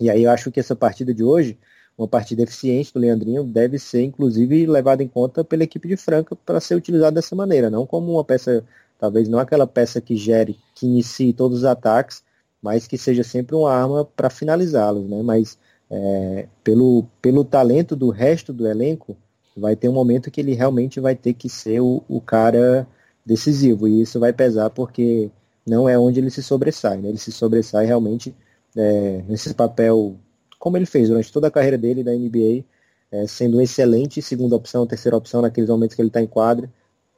E 0.00 0.08
aí 0.08 0.24
eu 0.24 0.30
acho 0.30 0.50
que 0.50 0.58
essa 0.58 0.74
partida 0.74 1.12
de 1.12 1.22
hoje, 1.22 1.58
uma 1.96 2.08
partida 2.08 2.42
eficiente 2.42 2.92
do 2.92 2.98
Leandrinho, 2.98 3.44
deve 3.44 3.78
ser 3.78 4.02
inclusive 4.02 4.66
levada 4.66 5.02
em 5.02 5.08
conta 5.08 5.44
pela 5.44 5.62
equipe 5.64 5.86
de 5.86 5.96
Franca 5.96 6.34
para 6.34 6.60
ser 6.60 6.74
utilizada 6.74 7.12
dessa 7.12 7.36
maneira, 7.36 7.68
não 7.68 7.86
como 7.86 8.12
uma 8.12 8.24
peça, 8.24 8.64
talvez 8.98 9.28
não 9.28 9.38
aquela 9.38 9.66
peça 9.66 10.00
que 10.00 10.16
gere, 10.16 10.58
que 10.74 10.86
inicie 10.86 11.34
todos 11.34 11.58
os 11.58 11.64
ataques, 11.64 12.24
mas 12.62 12.86
que 12.86 12.96
seja 12.96 13.22
sempre 13.22 13.54
uma 13.54 13.72
arma 13.72 14.04
para 14.04 14.30
finalizá-los, 14.30 15.08
né? 15.08 15.22
Mas 15.22 15.58
é, 15.90 16.48
pelo, 16.64 17.04
pelo 17.20 17.44
talento 17.44 17.94
do 17.94 18.10
resto 18.10 18.52
do 18.52 18.66
elenco, 18.66 19.16
vai 19.56 19.76
ter 19.76 19.88
um 19.88 19.92
momento 19.92 20.30
que 20.30 20.40
ele 20.40 20.54
realmente 20.54 21.00
vai 21.00 21.14
ter 21.14 21.34
que 21.34 21.48
ser 21.48 21.80
o, 21.80 22.02
o 22.08 22.20
cara 22.20 22.86
decisivo, 23.24 23.86
e 23.86 24.00
isso 24.02 24.18
vai 24.18 24.32
pesar 24.32 24.70
porque 24.70 25.30
não 25.66 25.88
é 25.88 25.98
onde 25.98 26.20
ele 26.20 26.30
se 26.30 26.42
sobressai, 26.42 26.96
né? 26.96 27.08
ele 27.10 27.18
se 27.18 27.30
sobressai 27.32 27.86
realmente 27.86 28.34
é, 28.76 29.22
nesse 29.28 29.54
papel, 29.54 30.16
como 30.58 30.76
ele 30.76 30.86
fez 30.86 31.08
durante 31.08 31.32
toda 31.32 31.48
a 31.48 31.50
carreira 31.50 31.78
dele 31.78 32.04
da 32.04 32.12
NBA, 32.12 32.64
é, 33.12 33.26
sendo 33.26 33.60
excelente 33.60 34.22
segunda 34.22 34.56
opção, 34.56 34.86
terceira 34.86 35.16
opção 35.16 35.42
naqueles 35.42 35.68
momentos 35.68 35.96
que 35.96 36.02
ele 36.02 36.08
está 36.08 36.20
em 36.20 36.26
quadra, 36.26 36.70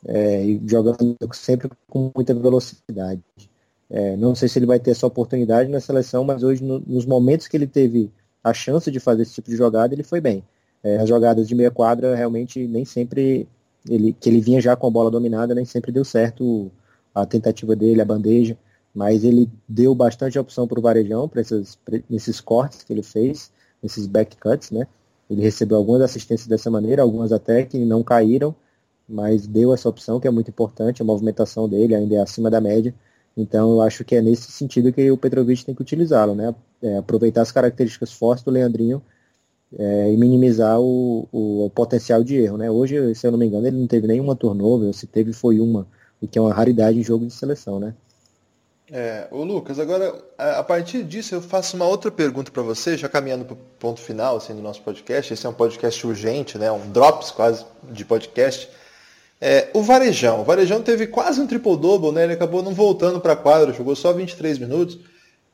é, 0.06 0.44
e 0.44 0.60
jogando 0.66 1.16
sempre 1.32 1.70
com 1.88 2.10
muita 2.14 2.34
velocidade. 2.34 3.22
É, 3.90 4.16
não 4.16 4.34
sei 4.34 4.48
se 4.48 4.58
ele 4.58 4.66
vai 4.66 4.80
ter 4.80 4.92
essa 4.92 5.06
oportunidade 5.06 5.70
na 5.70 5.78
seleção, 5.78 6.24
mas 6.24 6.42
hoje, 6.42 6.64
no, 6.64 6.80
nos 6.80 7.04
momentos 7.04 7.46
que 7.46 7.56
ele 7.56 7.66
teve 7.66 8.10
a 8.42 8.52
chance 8.54 8.90
de 8.90 8.98
fazer 8.98 9.22
esse 9.22 9.34
tipo 9.34 9.50
de 9.50 9.56
jogada, 9.56 9.94
ele 9.94 10.02
foi 10.02 10.20
bem. 10.20 10.42
É, 10.82 10.96
as 10.96 11.08
jogadas 11.08 11.46
de 11.46 11.54
meia 11.54 11.70
quadra 11.70 12.16
realmente 12.16 12.66
nem 12.66 12.84
sempre 12.84 13.46
ele 13.88 14.12
que 14.12 14.28
ele 14.28 14.40
vinha 14.40 14.60
já 14.60 14.74
com 14.74 14.86
a 14.86 14.90
bola 14.90 15.10
dominada, 15.10 15.54
nem 15.54 15.64
sempre 15.64 15.92
deu 15.92 16.04
certo 16.04 16.70
a 17.14 17.26
tentativa 17.26 17.76
dele, 17.76 18.00
a 18.00 18.04
bandeja, 18.04 18.56
mas 18.94 19.24
ele 19.24 19.50
deu 19.68 19.94
bastante 19.94 20.38
opção 20.38 20.66
para 20.66 20.78
o 20.78 20.82
Varejão, 20.82 21.28
para 21.28 21.42
esses 22.10 22.40
cortes 22.40 22.82
que 22.82 22.92
ele 22.92 23.02
fez, 23.02 23.50
esses 23.82 24.06
back 24.06 24.36
cuts, 24.36 24.70
né? 24.70 24.86
Ele 25.30 25.40
recebeu 25.42 25.78
algumas 25.78 26.02
assistências 26.02 26.46
dessa 26.46 26.70
maneira, 26.70 27.02
algumas 27.02 27.32
até 27.32 27.64
que 27.64 27.78
não 27.84 28.02
caíram, 28.02 28.54
mas 29.08 29.46
deu 29.46 29.72
essa 29.72 29.88
opção 29.88 30.20
que 30.20 30.28
é 30.28 30.30
muito 30.30 30.48
importante, 30.50 31.02
a 31.02 31.04
movimentação 31.04 31.68
dele 31.68 31.94
ainda 31.94 32.16
é 32.16 32.18
acima 32.20 32.50
da 32.50 32.60
média. 32.60 32.94
Então 33.36 33.72
eu 33.72 33.82
acho 33.82 34.04
que 34.04 34.14
é 34.14 34.22
nesse 34.22 34.52
sentido 34.52 34.92
que 34.92 35.10
o 35.10 35.16
Petrovic 35.16 35.64
tem 35.64 35.74
que 35.74 35.82
utilizá-lo, 35.82 36.34
né? 36.34 36.54
É, 36.82 36.98
aproveitar 36.98 37.42
as 37.42 37.52
características 37.52 38.12
fortes 38.12 38.44
do 38.44 38.50
Leandrinho 38.50 39.02
é, 39.78 40.12
e 40.12 40.16
minimizar 40.16 40.80
o, 40.80 41.28
o, 41.32 41.66
o, 41.66 41.70
potencial 41.70 42.22
de 42.22 42.36
erro. 42.36 42.56
Né? 42.58 42.70
Hoje, 42.70 43.14
se 43.14 43.26
eu 43.26 43.30
não 43.30 43.38
me 43.38 43.46
engano, 43.46 43.66
ele 43.66 43.78
não 43.78 43.86
teve 43.86 44.06
nenhuma 44.06 44.36
turnover, 44.36 44.92
se 44.92 45.06
teve 45.06 45.32
foi 45.32 45.60
uma, 45.60 45.86
o 46.20 46.28
que 46.28 46.38
é 46.38 46.42
uma 46.42 46.52
raridade 46.52 46.98
em 46.98 47.02
jogo 47.02 47.26
de 47.26 47.32
seleção. 47.32 47.78
Né? 47.78 47.94
É, 48.94 49.26
o 49.30 49.42
Lucas, 49.42 49.78
agora 49.78 50.22
a 50.36 50.62
partir 50.62 51.02
disso 51.02 51.34
eu 51.34 51.40
faço 51.40 51.76
uma 51.76 51.86
outra 51.86 52.10
pergunta 52.10 52.52
para 52.52 52.62
você, 52.62 52.94
já 52.94 53.08
caminhando 53.08 53.42
para 53.42 53.54
o 53.54 53.58
ponto 53.78 53.98
final 53.98 54.36
assim, 54.36 54.54
do 54.54 54.60
nosso 54.60 54.82
podcast. 54.82 55.32
Esse 55.32 55.46
é 55.46 55.48
um 55.48 55.54
podcast 55.54 56.06
urgente, 56.06 56.58
né? 56.58 56.70
um 56.70 56.90
drops 56.90 57.30
quase 57.30 57.64
de 57.84 58.04
podcast. 58.04 58.68
É, 59.40 59.70
o 59.72 59.82
Varejão, 59.82 60.42
o 60.42 60.44
Varejão 60.44 60.82
teve 60.82 61.06
quase 61.06 61.40
um 61.40 61.46
triple-double, 61.46 62.12
né? 62.12 62.24
ele 62.24 62.34
acabou 62.34 62.62
não 62.62 62.74
voltando 62.74 63.18
para 63.18 63.32
a 63.32 63.36
quadra, 63.36 63.72
jogou 63.72 63.96
só 63.96 64.12
23 64.12 64.58
minutos, 64.58 64.98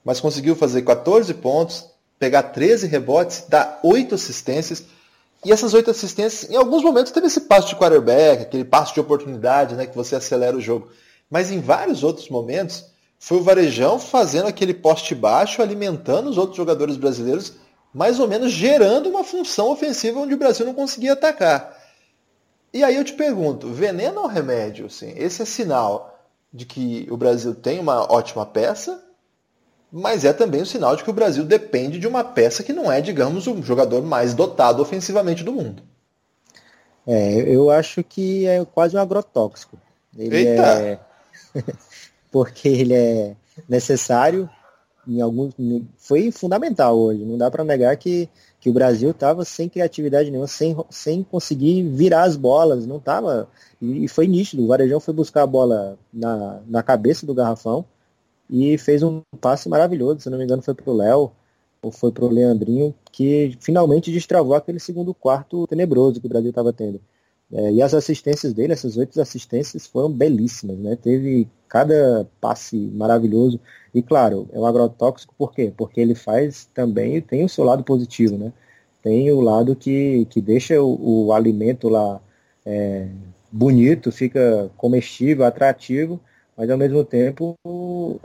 mas 0.05 0.19
conseguiu 0.19 0.57
fazer 0.57 0.83
14 0.83 1.33
pontos, 1.35 1.87
pegar 2.19 2.43
13 2.43 2.89
rebotes, 2.89 3.45
dar 3.49 3.79
8 3.85 4.17
assistências. 4.17 4.83
E 5.45 5.53
essas 5.53 5.75
8 5.75 5.93
assistências, 5.93 6.51
em 6.51 6.57
alguns 6.57 6.83
momentos, 6.83 7.13
teve 7.13 7.29
esse 7.29 7.43
passo 7.43 7.69
de 7.69 7.77
quarterback, 7.77 8.43
aquele 8.43 8.65
passo 8.65 8.93
de 8.93 8.99
oportunidade, 8.99 9.77
né, 9.77 9.87
que 9.87 9.95
você 9.95 10.17
acelera 10.17 10.57
o 10.57 10.61
jogo. 10.61 10.89
Mas 11.31 11.53
em 11.53 11.61
vários 11.61 12.03
outros 12.03 12.29
momentos, 12.29 12.85
foi 13.19 13.39
o 13.39 13.43
Varejão 13.43 13.99
fazendo 13.99 14.47
aquele 14.47 14.73
poste 14.73 15.15
baixo, 15.15 15.61
alimentando 15.61 16.31
os 16.31 16.39
outros 16.39 16.57
jogadores 16.57 16.97
brasileiros, 16.97 17.55
mais 17.93 18.21
ou 18.21 18.29
menos 18.29 18.53
gerando 18.53 19.09
uma 19.09 19.25
função 19.25 19.71
ofensiva 19.71 20.21
onde 20.21 20.35
o 20.35 20.39
Brasil 20.39 20.65
não 20.65 20.75
conseguia 20.75 21.15
atacar. 21.15 21.77
E 22.73 22.85
aí 22.85 22.97
eu 22.97 23.05
te 23.05 23.15
pergunto, 23.15 23.69
veneno 23.69 24.21
ou 24.21 24.27
remédio? 24.27 24.87
Assim, 24.87 25.13
esse 25.17 25.43
é 25.43 25.45
sinal 25.45 26.19
de 26.53 26.65
que 26.65 27.07
o 27.11 27.17
Brasil 27.17 27.55
tem 27.55 27.79
uma 27.79 28.11
ótima 28.13 28.47
peça 28.47 29.03
mas 29.91 30.25
é 30.25 30.33
também 30.33 30.61
o 30.61 30.63
um 30.65 30.67
sinal 30.67 30.95
de 30.95 31.03
que 31.03 31.11
o 31.11 31.15
Brasil 31.15 31.45
depende 31.45 31.99
de 31.99 32.07
uma 32.07 32.23
peça 32.23 32.63
que 32.63 32.73
não 32.73 32.93
é, 32.93 33.01
digamos, 33.01 33.47
o 33.47 33.63
jogador 33.63 34.03
mais 34.03 34.35
dotado 34.35 34.83
ofensivamente 34.83 35.43
do 35.43 35.53
mundo. 35.53 35.83
É, 37.07 37.41
eu 37.49 37.71
acho 37.71 38.05
que 38.05 38.47
é 38.47 38.63
quase 38.67 38.97
um 38.97 39.01
agrotóxico. 39.01 39.79
Ele 40.17 40.37
Eita! 40.37 40.63
É... 40.63 40.99
Porque 42.31 42.69
ele 42.69 42.95
é 42.95 43.37
necessário 43.69 44.49
em 45.09 45.23
alguns 45.23 45.55
foi 45.97 46.31
fundamental 46.31 46.99
hoje. 46.99 47.25
Não 47.25 47.39
dá 47.39 47.51
para 47.51 47.65
negar 47.65 47.97
que, 47.97 48.29
que 48.61 48.69
o 48.69 48.73
Brasil 48.73 49.11
estava 49.11 49.45
sem 49.45 49.69
criatividade 49.69 50.31
nenhuma, 50.31 50.47
sem, 50.47 50.77
sem 50.91 51.23
conseguir 51.23 51.83
virar 51.83 52.25
as 52.25 52.37
bolas, 52.37 52.87
não 52.87 52.99
estava 52.99 53.49
e, 53.81 54.05
e 54.05 54.09
foi 54.09 54.27
nítido. 54.27 54.63
O 54.63 54.67
Varejão 54.67 55.01
foi 55.01 55.15
buscar 55.15 55.43
a 55.43 55.47
bola 55.47 55.99
na, 56.13 56.61
na 56.67 56.83
cabeça 56.83 57.25
do 57.25 57.35
garrafão 57.35 57.85
e 58.51 58.77
fez 58.77 59.03
um 59.03 59.23
passe 59.41 59.69
maravilhoso, 59.69 60.21
se 60.21 60.31
não 60.31 60.39
me 60.39 60.45
engano 60.45 60.63
foi 60.63 60.75
pro 60.75 60.93
Léo 60.93 61.33
ou 61.81 61.91
foi 61.91 62.13
pro 62.13 62.29
Leandrinho, 62.29 62.95
que 63.11 63.57
finalmente 63.61 64.13
destravou 64.13 64.55
aquele 64.55 64.81
segundo 64.81 65.15
quarto 65.15 65.67
tenebroso 65.67 66.21
que 66.21 66.27
o 66.27 66.29
Brasil 66.29 66.51
estava 66.51 66.73
tendo. 66.73 67.01
É, 67.51 67.73
e 67.73 67.81
as 67.81 67.95
assistências 67.95 68.53
dele, 68.53 68.75
essas 68.75 68.97
oito 68.99 69.19
assistências 69.21 69.87
foram 69.87 70.13
belíssimas, 70.13 70.77
né? 70.79 70.97
Teve 70.97 71.49
cada 71.69 72.27
passe 72.41 72.77
maravilhoso. 72.95 73.61
E 73.95 74.03
claro, 74.03 74.49
é 74.53 74.59
um 74.59 74.67
agrotóxico 74.67 75.35
por 75.37 75.53
quê? 75.53 75.73
Porque 75.77 76.01
ele 76.01 76.15
faz 76.15 76.67
também, 76.75 77.21
tem 77.21 77.45
o 77.45 77.49
seu 77.49 77.65
lado 77.65 77.85
positivo, 77.85 78.37
né? 78.37 78.53
Tem 79.03 79.31
o 79.31 79.41
lado 79.41 79.77
que, 79.77 80.27
que 80.27 80.41
deixa 80.41 80.81
o, 80.83 81.27
o 81.27 81.33
alimento 81.33 81.89
lá 81.89 82.21
é, 82.67 83.09
bonito, 83.51 84.13
fica 84.13 84.71
comestível, 84.77 85.45
atrativo, 85.45 86.21
mas 86.57 86.69
ao 86.71 86.79
mesmo 86.79 87.05
tempo 87.05 87.55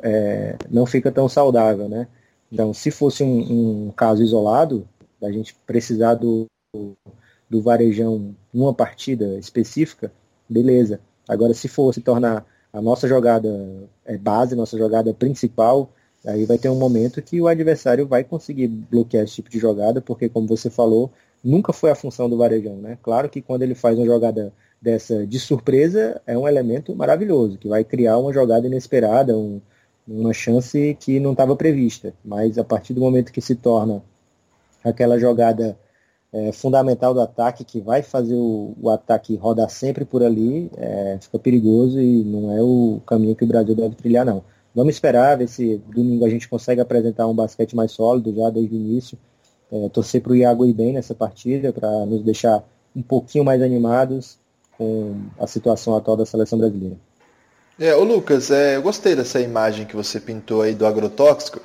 é, 0.01 0.55
não 0.69 0.85
fica 0.85 1.12
tão 1.12 1.29
saudável, 1.29 1.88
né? 1.88 2.07
Então, 2.51 2.73
se 2.73 2.91
fosse 2.91 3.23
um, 3.23 3.88
um 3.88 3.91
caso 3.91 4.21
isolado, 4.21 4.88
da 5.19 5.31
gente 5.31 5.55
precisar 5.65 6.15
do, 6.15 6.45
do 7.50 7.62
varejão 7.62 8.35
numa 8.53 8.73
partida 8.73 9.38
específica, 9.39 10.12
beleza. 10.50 11.00
Agora, 11.27 11.53
se 11.53 11.67
for 11.67 11.93
se 11.93 12.01
tornar 12.01 12.45
a 12.73 12.81
nossa 12.81 13.07
jogada 13.07 13.49
é, 14.03 14.17
base, 14.17 14.55
nossa 14.55 14.77
jogada 14.77 15.13
principal, 15.13 15.89
aí 16.25 16.43
vai 16.45 16.57
ter 16.57 16.69
um 16.69 16.75
momento 16.75 17.21
que 17.21 17.39
o 17.39 17.47
adversário 17.47 18.07
vai 18.07 18.23
conseguir 18.23 18.67
bloquear 18.67 19.23
esse 19.23 19.35
tipo 19.35 19.49
de 19.49 19.59
jogada, 19.59 20.01
porque, 20.01 20.27
como 20.27 20.47
você 20.47 20.69
falou, 20.71 21.11
nunca 21.43 21.71
foi 21.71 21.91
a 21.91 21.95
função 21.95 22.27
do 22.27 22.37
varejão, 22.37 22.77
né? 22.77 22.97
Claro 23.03 23.29
que 23.29 23.41
quando 23.41 23.61
ele 23.61 23.75
faz 23.75 23.97
uma 23.97 24.05
jogada 24.05 24.51
dessa 24.81 25.25
de 25.25 25.39
surpresa, 25.39 26.19
é 26.25 26.37
um 26.37 26.47
elemento 26.47 26.95
maravilhoso, 26.95 27.57
que 27.57 27.67
vai 27.67 27.83
criar 27.83 28.17
uma 28.17 28.33
jogada 28.33 28.65
inesperada, 28.65 29.37
um, 29.37 29.61
uma 30.07 30.33
chance 30.33 30.97
que 30.99 31.19
não 31.19 31.31
estava 31.33 31.55
prevista. 31.55 32.13
Mas 32.25 32.57
a 32.57 32.63
partir 32.63 32.93
do 32.93 33.01
momento 33.01 33.31
que 33.31 33.41
se 33.41 33.55
torna 33.55 34.03
aquela 34.83 35.19
jogada 35.19 35.77
é, 36.33 36.51
fundamental 36.51 37.13
do 37.13 37.21
ataque, 37.21 37.63
que 37.63 37.79
vai 37.79 38.01
fazer 38.01 38.33
o, 38.33 38.73
o 38.81 38.89
ataque 38.89 39.35
rodar 39.35 39.69
sempre 39.69 40.03
por 40.03 40.23
ali, 40.23 40.69
é, 40.75 41.17
fica 41.21 41.37
perigoso 41.37 42.01
e 42.01 42.23
não 42.23 42.51
é 42.51 42.61
o 42.61 42.99
caminho 43.05 43.35
que 43.35 43.43
o 43.43 43.47
Brasil 43.47 43.75
deve 43.75 43.95
trilhar, 43.95 44.25
não. 44.25 44.43
Vamos 44.75 44.95
esperar, 44.95 45.37
ver 45.37 45.47
se 45.47 45.79
domingo 45.93 46.25
a 46.25 46.29
gente 46.29 46.49
consegue 46.49 46.81
apresentar 46.81 47.27
um 47.27 47.35
basquete 47.35 47.75
mais 47.75 47.91
sólido 47.91 48.33
já 48.35 48.49
desde 48.49 48.75
o 48.75 48.79
início. 48.79 49.17
É, 49.71 49.89
torcer 49.89 50.21
para 50.21 50.31
o 50.31 50.35
Iago 50.35 50.65
ir 50.65 50.73
bem 50.73 50.93
nessa 50.93 51.13
partida, 51.13 51.71
para 51.71 52.05
nos 52.07 52.23
deixar 52.23 52.63
um 52.95 53.03
pouquinho 53.03 53.45
mais 53.45 53.61
animados 53.61 54.39
com 54.75 55.15
a 55.39 55.45
situação 55.45 55.95
atual 55.95 56.17
da 56.17 56.25
seleção 56.25 56.57
brasileira. 56.57 56.97
É, 57.79 57.95
ô 57.95 58.03
Lucas, 58.03 58.49
é, 58.49 58.75
eu 58.75 58.81
gostei 58.81 59.15
dessa 59.15 59.39
imagem 59.39 59.85
que 59.85 59.95
você 59.95 60.19
pintou 60.19 60.63
aí 60.63 60.73
do 60.73 60.85
agrotóxico. 60.85 61.59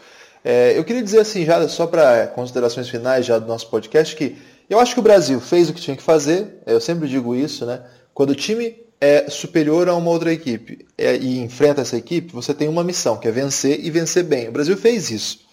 É, 0.44 0.78
eu 0.78 0.84
queria 0.84 1.02
dizer 1.02 1.20
assim, 1.20 1.44
já 1.44 1.66
só 1.68 1.86
para 1.86 2.26
considerações 2.28 2.88
finais 2.88 3.26
já 3.26 3.38
do 3.38 3.46
nosso 3.46 3.68
podcast, 3.68 4.14
que 4.14 4.36
eu 4.68 4.78
acho 4.80 4.94
que 4.94 5.00
o 5.00 5.02
Brasil 5.02 5.40
fez 5.40 5.68
o 5.68 5.74
que 5.74 5.80
tinha 5.80 5.96
que 5.96 6.02
fazer, 6.02 6.62
eu 6.66 6.80
sempre 6.80 7.08
digo 7.08 7.34
isso, 7.34 7.64
né? 7.64 7.82
Quando 8.12 8.30
o 8.30 8.34
time 8.34 8.76
é 9.00 9.30
superior 9.30 9.88
a 9.88 9.94
uma 9.94 10.10
outra 10.10 10.32
equipe 10.32 10.86
é, 10.96 11.16
e 11.16 11.38
enfrenta 11.38 11.82
essa 11.82 11.96
equipe, 11.96 12.32
você 12.32 12.52
tem 12.52 12.68
uma 12.68 12.84
missão, 12.84 13.16
que 13.16 13.28
é 13.28 13.30
vencer 13.30 13.84
e 13.84 13.90
vencer 13.90 14.24
bem. 14.24 14.48
O 14.48 14.52
Brasil 14.52 14.76
fez 14.76 15.10
isso. 15.10 15.46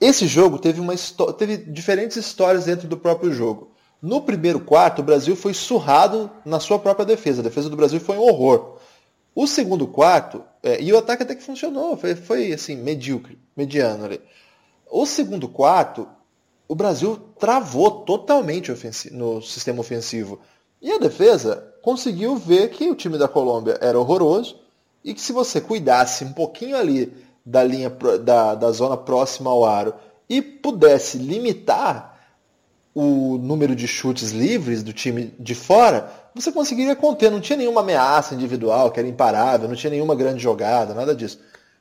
Esse 0.00 0.26
jogo 0.26 0.58
teve, 0.58 0.80
uma, 0.80 0.94
teve 1.36 1.58
diferentes 1.58 2.16
histórias 2.16 2.64
dentro 2.64 2.88
do 2.88 2.96
próprio 2.96 3.32
jogo. 3.32 3.70
No 4.02 4.22
primeiro 4.22 4.60
quarto, 4.60 5.00
o 5.00 5.04
Brasil 5.04 5.36
foi 5.36 5.52
surrado 5.52 6.30
na 6.44 6.58
sua 6.58 6.78
própria 6.78 7.04
defesa. 7.04 7.40
A 7.40 7.44
defesa 7.44 7.68
do 7.68 7.76
Brasil 7.76 8.00
foi 8.00 8.16
um 8.16 8.22
horror. 8.22 8.78
O 9.34 9.46
segundo 9.46 9.86
quarto, 9.86 10.42
é, 10.62 10.82
e 10.82 10.92
o 10.92 10.98
ataque 10.98 11.22
até 11.22 11.34
que 11.34 11.42
funcionou, 11.42 11.96
foi, 11.96 12.14
foi 12.14 12.52
assim, 12.52 12.76
medíocre, 12.76 13.38
mediano 13.54 14.06
ali. 14.06 14.20
O 14.90 15.06
segundo 15.06 15.48
quarto, 15.48 16.08
o 16.70 16.74
Brasil 16.76 17.18
travou 17.36 17.90
totalmente 17.90 18.72
no 19.10 19.42
sistema 19.42 19.80
ofensivo. 19.80 20.38
E 20.80 20.92
a 20.92 20.98
defesa 20.98 21.66
conseguiu 21.82 22.36
ver 22.36 22.70
que 22.70 22.88
o 22.88 22.94
time 22.94 23.18
da 23.18 23.26
Colômbia 23.26 23.76
era 23.80 23.98
horroroso 23.98 24.56
e 25.02 25.12
que 25.12 25.20
se 25.20 25.32
você 25.32 25.60
cuidasse 25.60 26.24
um 26.24 26.32
pouquinho 26.32 26.76
ali 26.76 27.12
da 27.44 27.64
linha 27.64 27.90
da, 28.22 28.54
da 28.54 28.70
zona 28.70 28.96
próxima 28.96 29.50
ao 29.50 29.64
aro 29.64 29.94
e 30.28 30.40
pudesse 30.40 31.18
limitar 31.18 32.16
o 32.94 33.36
número 33.36 33.74
de 33.74 33.88
chutes 33.88 34.30
livres 34.30 34.84
do 34.84 34.92
time 34.92 35.34
de 35.40 35.56
fora, 35.56 36.08
você 36.32 36.52
conseguiria 36.52 36.94
conter. 36.94 37.32
Não 37.32 37.40
tinha 37.40 37.56
nenhuma 37.56 37.80
ameaça 37.80 38.32
individual 38.32 38.92
que 38.92 39.00
era 39.00 39.08
imparável, 39.08 39.68
não 39.68 39.74
tinha 39.74 39.90
nenhuma 39.90 40.14
grande 40.14 40.40
jogada, 40.40 40.94
nada 40.94 41.16
disso. 41.16 41.40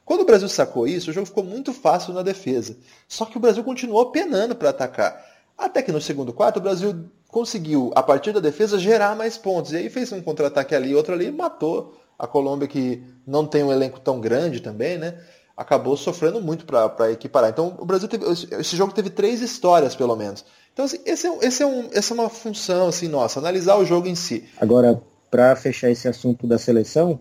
Quando 0.09 0.21
o 0.21 0.25
Brasil 0.25 0.49
sacou 0.49 0.87
isso, 0.87 1.11
o 1.11 1.13
jogo 1.13 1.27
ficou 1.27 1.43
muito 1.43 1.71
fácil 1.71 2.15
na 2.15 2.23
defesa. 2.23 2.75
Só 3.07 3.25
que 3.25 3.37
o 3.37 3.39
Brasil 3.39 3.63
continuou 3.63 4.07
penando 4.07 4.55
para 4.55 4.71
atacar. 4.71 5.23
Até 5.55 5.83
que 5.83 5.91
no 5.91 6.01
segundo 6.01 6.33
quarto 6.33 6.57
o 6.57 6.61
Brasil 6.61 7.05
conseguiu, 7.27 7.91
a 7.93 8.01
partir 8.01 8.31
da 8.31 8.39
defesa, 8.39 8.79
gerar 8.79 9.15
mais 9.15 9.37
pontos. 9.37 9.71
E 9.71 9.77
aí 9.77 9.87
fez 9.87 10.11
um 10.11 10.19
contra-ataque 10.19 10.73
ali, 10.73 10.95
outro 10.95 11.13
ali, 11.13 11.27
e 11.27 11.31
matou 11.31 11.95
a 12.17 12.25
Colômbia, 12.25 12.67
que 12.67 13.03
não 13.23 13.45
tem 13.45 13.63
um 13.63 13.71
elenco 13.71 13.99
tão 13.99 14.19
grande 14.19 14.61
também, 14.61 14.97
né? 14.97 15.15
Acabou 15.55 15.95
sofrendo 15.95 16.41
muito 16.41 16.65
para 16.65 17.11
equiparar. 17.11 17.51
Então 17.51 17.77
o 17.77 17.85
Brasil 17.85 18.07
teve. 18.07 18.25
Esse 18.59 18.75
jogo 18.75 18.91
teve 18.91 19.11
três 19.11 19.41
histórias, 19.41 19.95
pelo 19.95 20.15
menos. 20.15 20.43
Então, 20.73 20.85
assim, 20.85 20.97
esse 21.05 21.27
é, 21.27 21.37
esse 21.43 21.61
é 21.61 21.67
um, 21.67 21.87
essa 21.93 22.15
é 22.15 22.17
uma 22.17 22.29
função 22.29 22.87
assim, 22.87 23.07
nossa, 23.07 23.39
analisar 23.39 23.77
o 23.77 23.85
jogo 23.85 24.07
em 24.07 24.15
si. 24.15 24.49
Agora, 24.59 24.99
para 25.29 25.55
fechar 25.55 25.91
esse 25.91 26.07
assunto 26.07 26.47
da 26.47 26.57
seleção, 26.57 27.19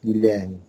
Guilherme, 0.00 0.62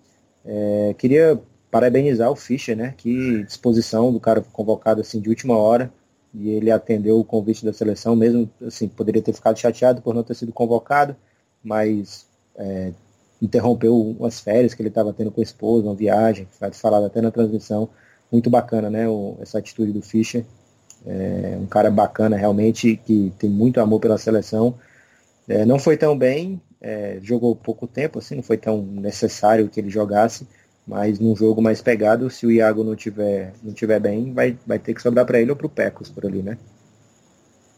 é, 0.43 0.95
queria 0.97 1.39
parabenizar 1.72 2.30
o 2.30 2.36
Fischer, 2.36 2.76
né? 2.76 2.94
Que 2.98 3.44
disposição 3.44 4.12
do 4.12 4.20
cara 4.20 4.44
convocado 4.52 5.02
assim 5.02 5.20
de 5.20 5.30
última 5.30 5.58
hora 5.58 5.92
e 6.34 6.50
ele 6.50 6.72
atendeu 6.72 7.20
o 7.20 7.26
convite 7.26 7.66
da 7.66 7.74
seleção, 7.74 8.16
mesmo 8.16 8.50
assim 8.66 8.88
poderia 8.88 9.22
ter 9.22 9.34
ficado 9.34 9.58
chateado 9.58 10.02
por 10.02 10.14
não 10.14 10.24
ter 10.24 10.36
sido 10.36 10.54
convocado, 10.54 11.16
mas 11.64 12.26
é, 12.56 12.94
interrompeu 13.42 13.96
umas 13.96 14.40
férias 14.40 14.74
que 14.74 14.82
ele 14.82 14.90
estava 14.90 15.12
tendo 15.12 15.32
com 15.32 15.42
a 15.42 15.44
esposa, 15.44 15.88
uma 15.88 15.96
viagem, 15.96 16.48
foi 16.52 16.72
falado 16.72 17.06
até 17.06 17.22
na 17.22 17.32
transmissão, 17.32 17.90
muito 18.32 18.50
bacana, 18.50 18.90
né? 18.90 19.10
O, 19.10 19.38
essa 19.42 19.58
atitude 19.58 19.92
do 19.92 20.02
Fischer 20.02 20.46
é 21.06 21.58
um 21.60 21.66
cara 21.66 21.90
bacana 21.90 22.38
realmente, 22.38 22.96
que 23.06 23.34
tem 23.38 23.50
muito 23.50 23.80
amor 23.82 24.00
pela 24.00 24.18
seleção. 24.18 24.76
É, 25.48 25.66
não 25.66 25.80
foi 25.80 25.98
tão 25.98 26.18
bem, 26.18 26.62
é, 26.80 27.20
jogou 27.22 27.56
pouco 27.56 27.88
tempo, 27.88 28.20
assim, 28.20 28.36
não 28.36 28.44
foi 28.44 28.58
tão 28.58 28.82
necessário 28.82 29.68
que 29.68 29.80
ele 29.80 29.90
jogasse, 29.90 30.48
mas 30.92 31.20
num 31.20 31.34
jogo 31.34 31.62
mais 31.62 31.82
pegado, 31.82 32.30
se 32.30 32.46
o 32.46 32.52
Iago 32.52 32.84
não 32.84 32.98
tiver, 32.98 33.54
não 33.64 33.72
tiver 33.72 33.98
bem, 33.98 34.34
vai, 34.34 34.58
vai 34.68 34.78
ter 34.78 34.94
que 34.94 35.02
sobrar 35.02 35.26
para 35.26 35.40
ele 35.40 35.50
ou 35.50 35.56
para 35.56 35.66
o 35.66 35.70
Pecos 35.70 36.10
por 36.10 36.26
ali, 36.26 36.44
né? 36.44 36.58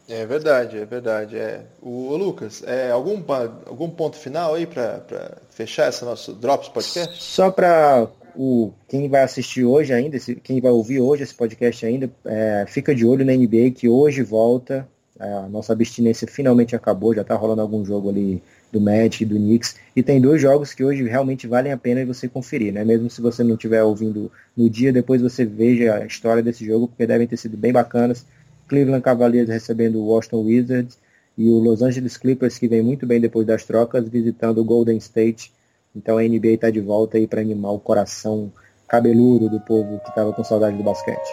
É 0.08 0.26
verdade, 0.26 0.78
é 0.78 0.84
verdade. 0.84 1.38
É. 1.38 1.62
O, 1.80 2.08
o 2.08 2.16
Lucas, 2.16 2.64
é, 2.66 2.90
algum, 2.90 3.22
algum 3.66 3.88
ponto 3.88 4.16
final 4.16 4.54
aí 4.54 4.66
para 4.66 5.38
fechar 5.48 5.90
esse 5.90 6.04
nosso 6.04 6.32
Drops 6.32 6.68
Podcast? 6.68 7.22
Só 7.22 7.52
para 7.52 8.08
o 8.34 8.72
quem 8.88 9.08
vai 9.08 9.22
assistir 9.22 9.64
hoje 9.64 9.92
ainda, 9.92 10.18
quem 10.42 10.60
vai 10.60 10.72
ouvir 10.72 11.00
hoje 11.00 11.22
esse 11.22 11.34
podcast 11.34 11.86
ainda, 11.86 12.10
é, 12.24 12.64
fica 12.66 12.92
de 12.92 13.06
olho 13.06 13.24
na 13.24 13.32
NBA 13.32 13.70
que 13.76 13.88
hoje 13.88 14.24
volta. 14.24 14.88
É, 15.20 15.32
a 15.34 15.42
nossa 15.42 15.72
abstinência 15.72 16.26
finalmente 16.26 16.74
acabou, 16.74 17.14
já 17.14 17.22
está 17.22 17.36
rolando 17.36 17.62
algum 17.62 17.84
jogo 17.84 18.10
ali 18.10 18.42
do 18.74 18.80
Magic, 18.80 19.24
do 19.24 19.36
Knicks, 19.36 19.76
e 19.96 20.02
tem 20.02 20.20
dois 20.20 20.40
jogos 20.40 20.74
que 20.74 20.84
hoje 20.84 21.02
realmente 21.04 21.46
valem 21.46 21.72
a 21.72 21.76
pena 21.76 22.04
você 22.04 22.28
conferir, 22.28 22.72
né? 22.72 22.84
Mesmo 22.84 23.08
se 23.08 23.20
você 23.20 23.42
não 23.42 23.54
estiver 23.54 23.82
ouvindo 23.82 24.30
no 24.56 24.68
dia, 24.68 24.92
depois 24.92 25.22
você 25.22 25.44
veja 25.44 25.94
a 25.94 26.06
história 26.06 26.42
desse 26.42 26.64
jogo, 26.64 26.88
porque 26.88 27.06
devem 27.06 27.26
ter 27.26 27.36
sido 27.36 27.56
bem 27.56 27.72
bacanas. 27.72 28.26
Cleveland 28.68 29.02
Cavaliers 29.02 29.48
recebendo 29.48 29.98
o 29.98 30.06
Washington 30.06 30.42
Wizards 30.42 30.98
e 31.38 31.48
o 31.48 31.58
Los 31.58 31.82
Angeles 31.82 32.16
Clippers, 32.16 32.58
que 32.58 32.68
vem 32.68 32.82
muito 32.82 33.06
bem 33.06 33.20
depois 33.20 33.46
das 33.46 33.64
trocas, 33.64 34.08
visitando 34.08 34.58
o 34.60 34.64
Golden 34.64 34.96
State 34.98 35.52
então 35.94 36.18
a 36.18 36.22
NBA 36.22 36.54
está 36.54 36.70
de 36.70 36.80
volta 36.80 37.16
aí 37.16 37.26
para 37.26 37.40
animar 37.40 37.72
o 37.72 37.78
coração 37.78 38.52
cabeludo 38.88 39.48
do 39.48 39.60
povo 39.60 40.00
que 40.00 40.08
estava 40.08 40.32
com 40.32 40.42
saudade 40.42 40.76
do 40.76 40.82
basquete. 40.82 41.28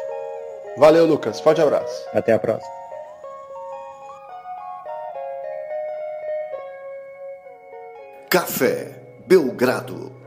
Valeu, 0.77 1.05
Lucas. 1.05 1.39
Forte 1.39 1.61
abraço. 1.61 2.05
Até 2.13 2.33
a 2.33 2.39
próxima. 2.39 2.80
Café 8.31 9.19
Belgrado. 9.27 10.20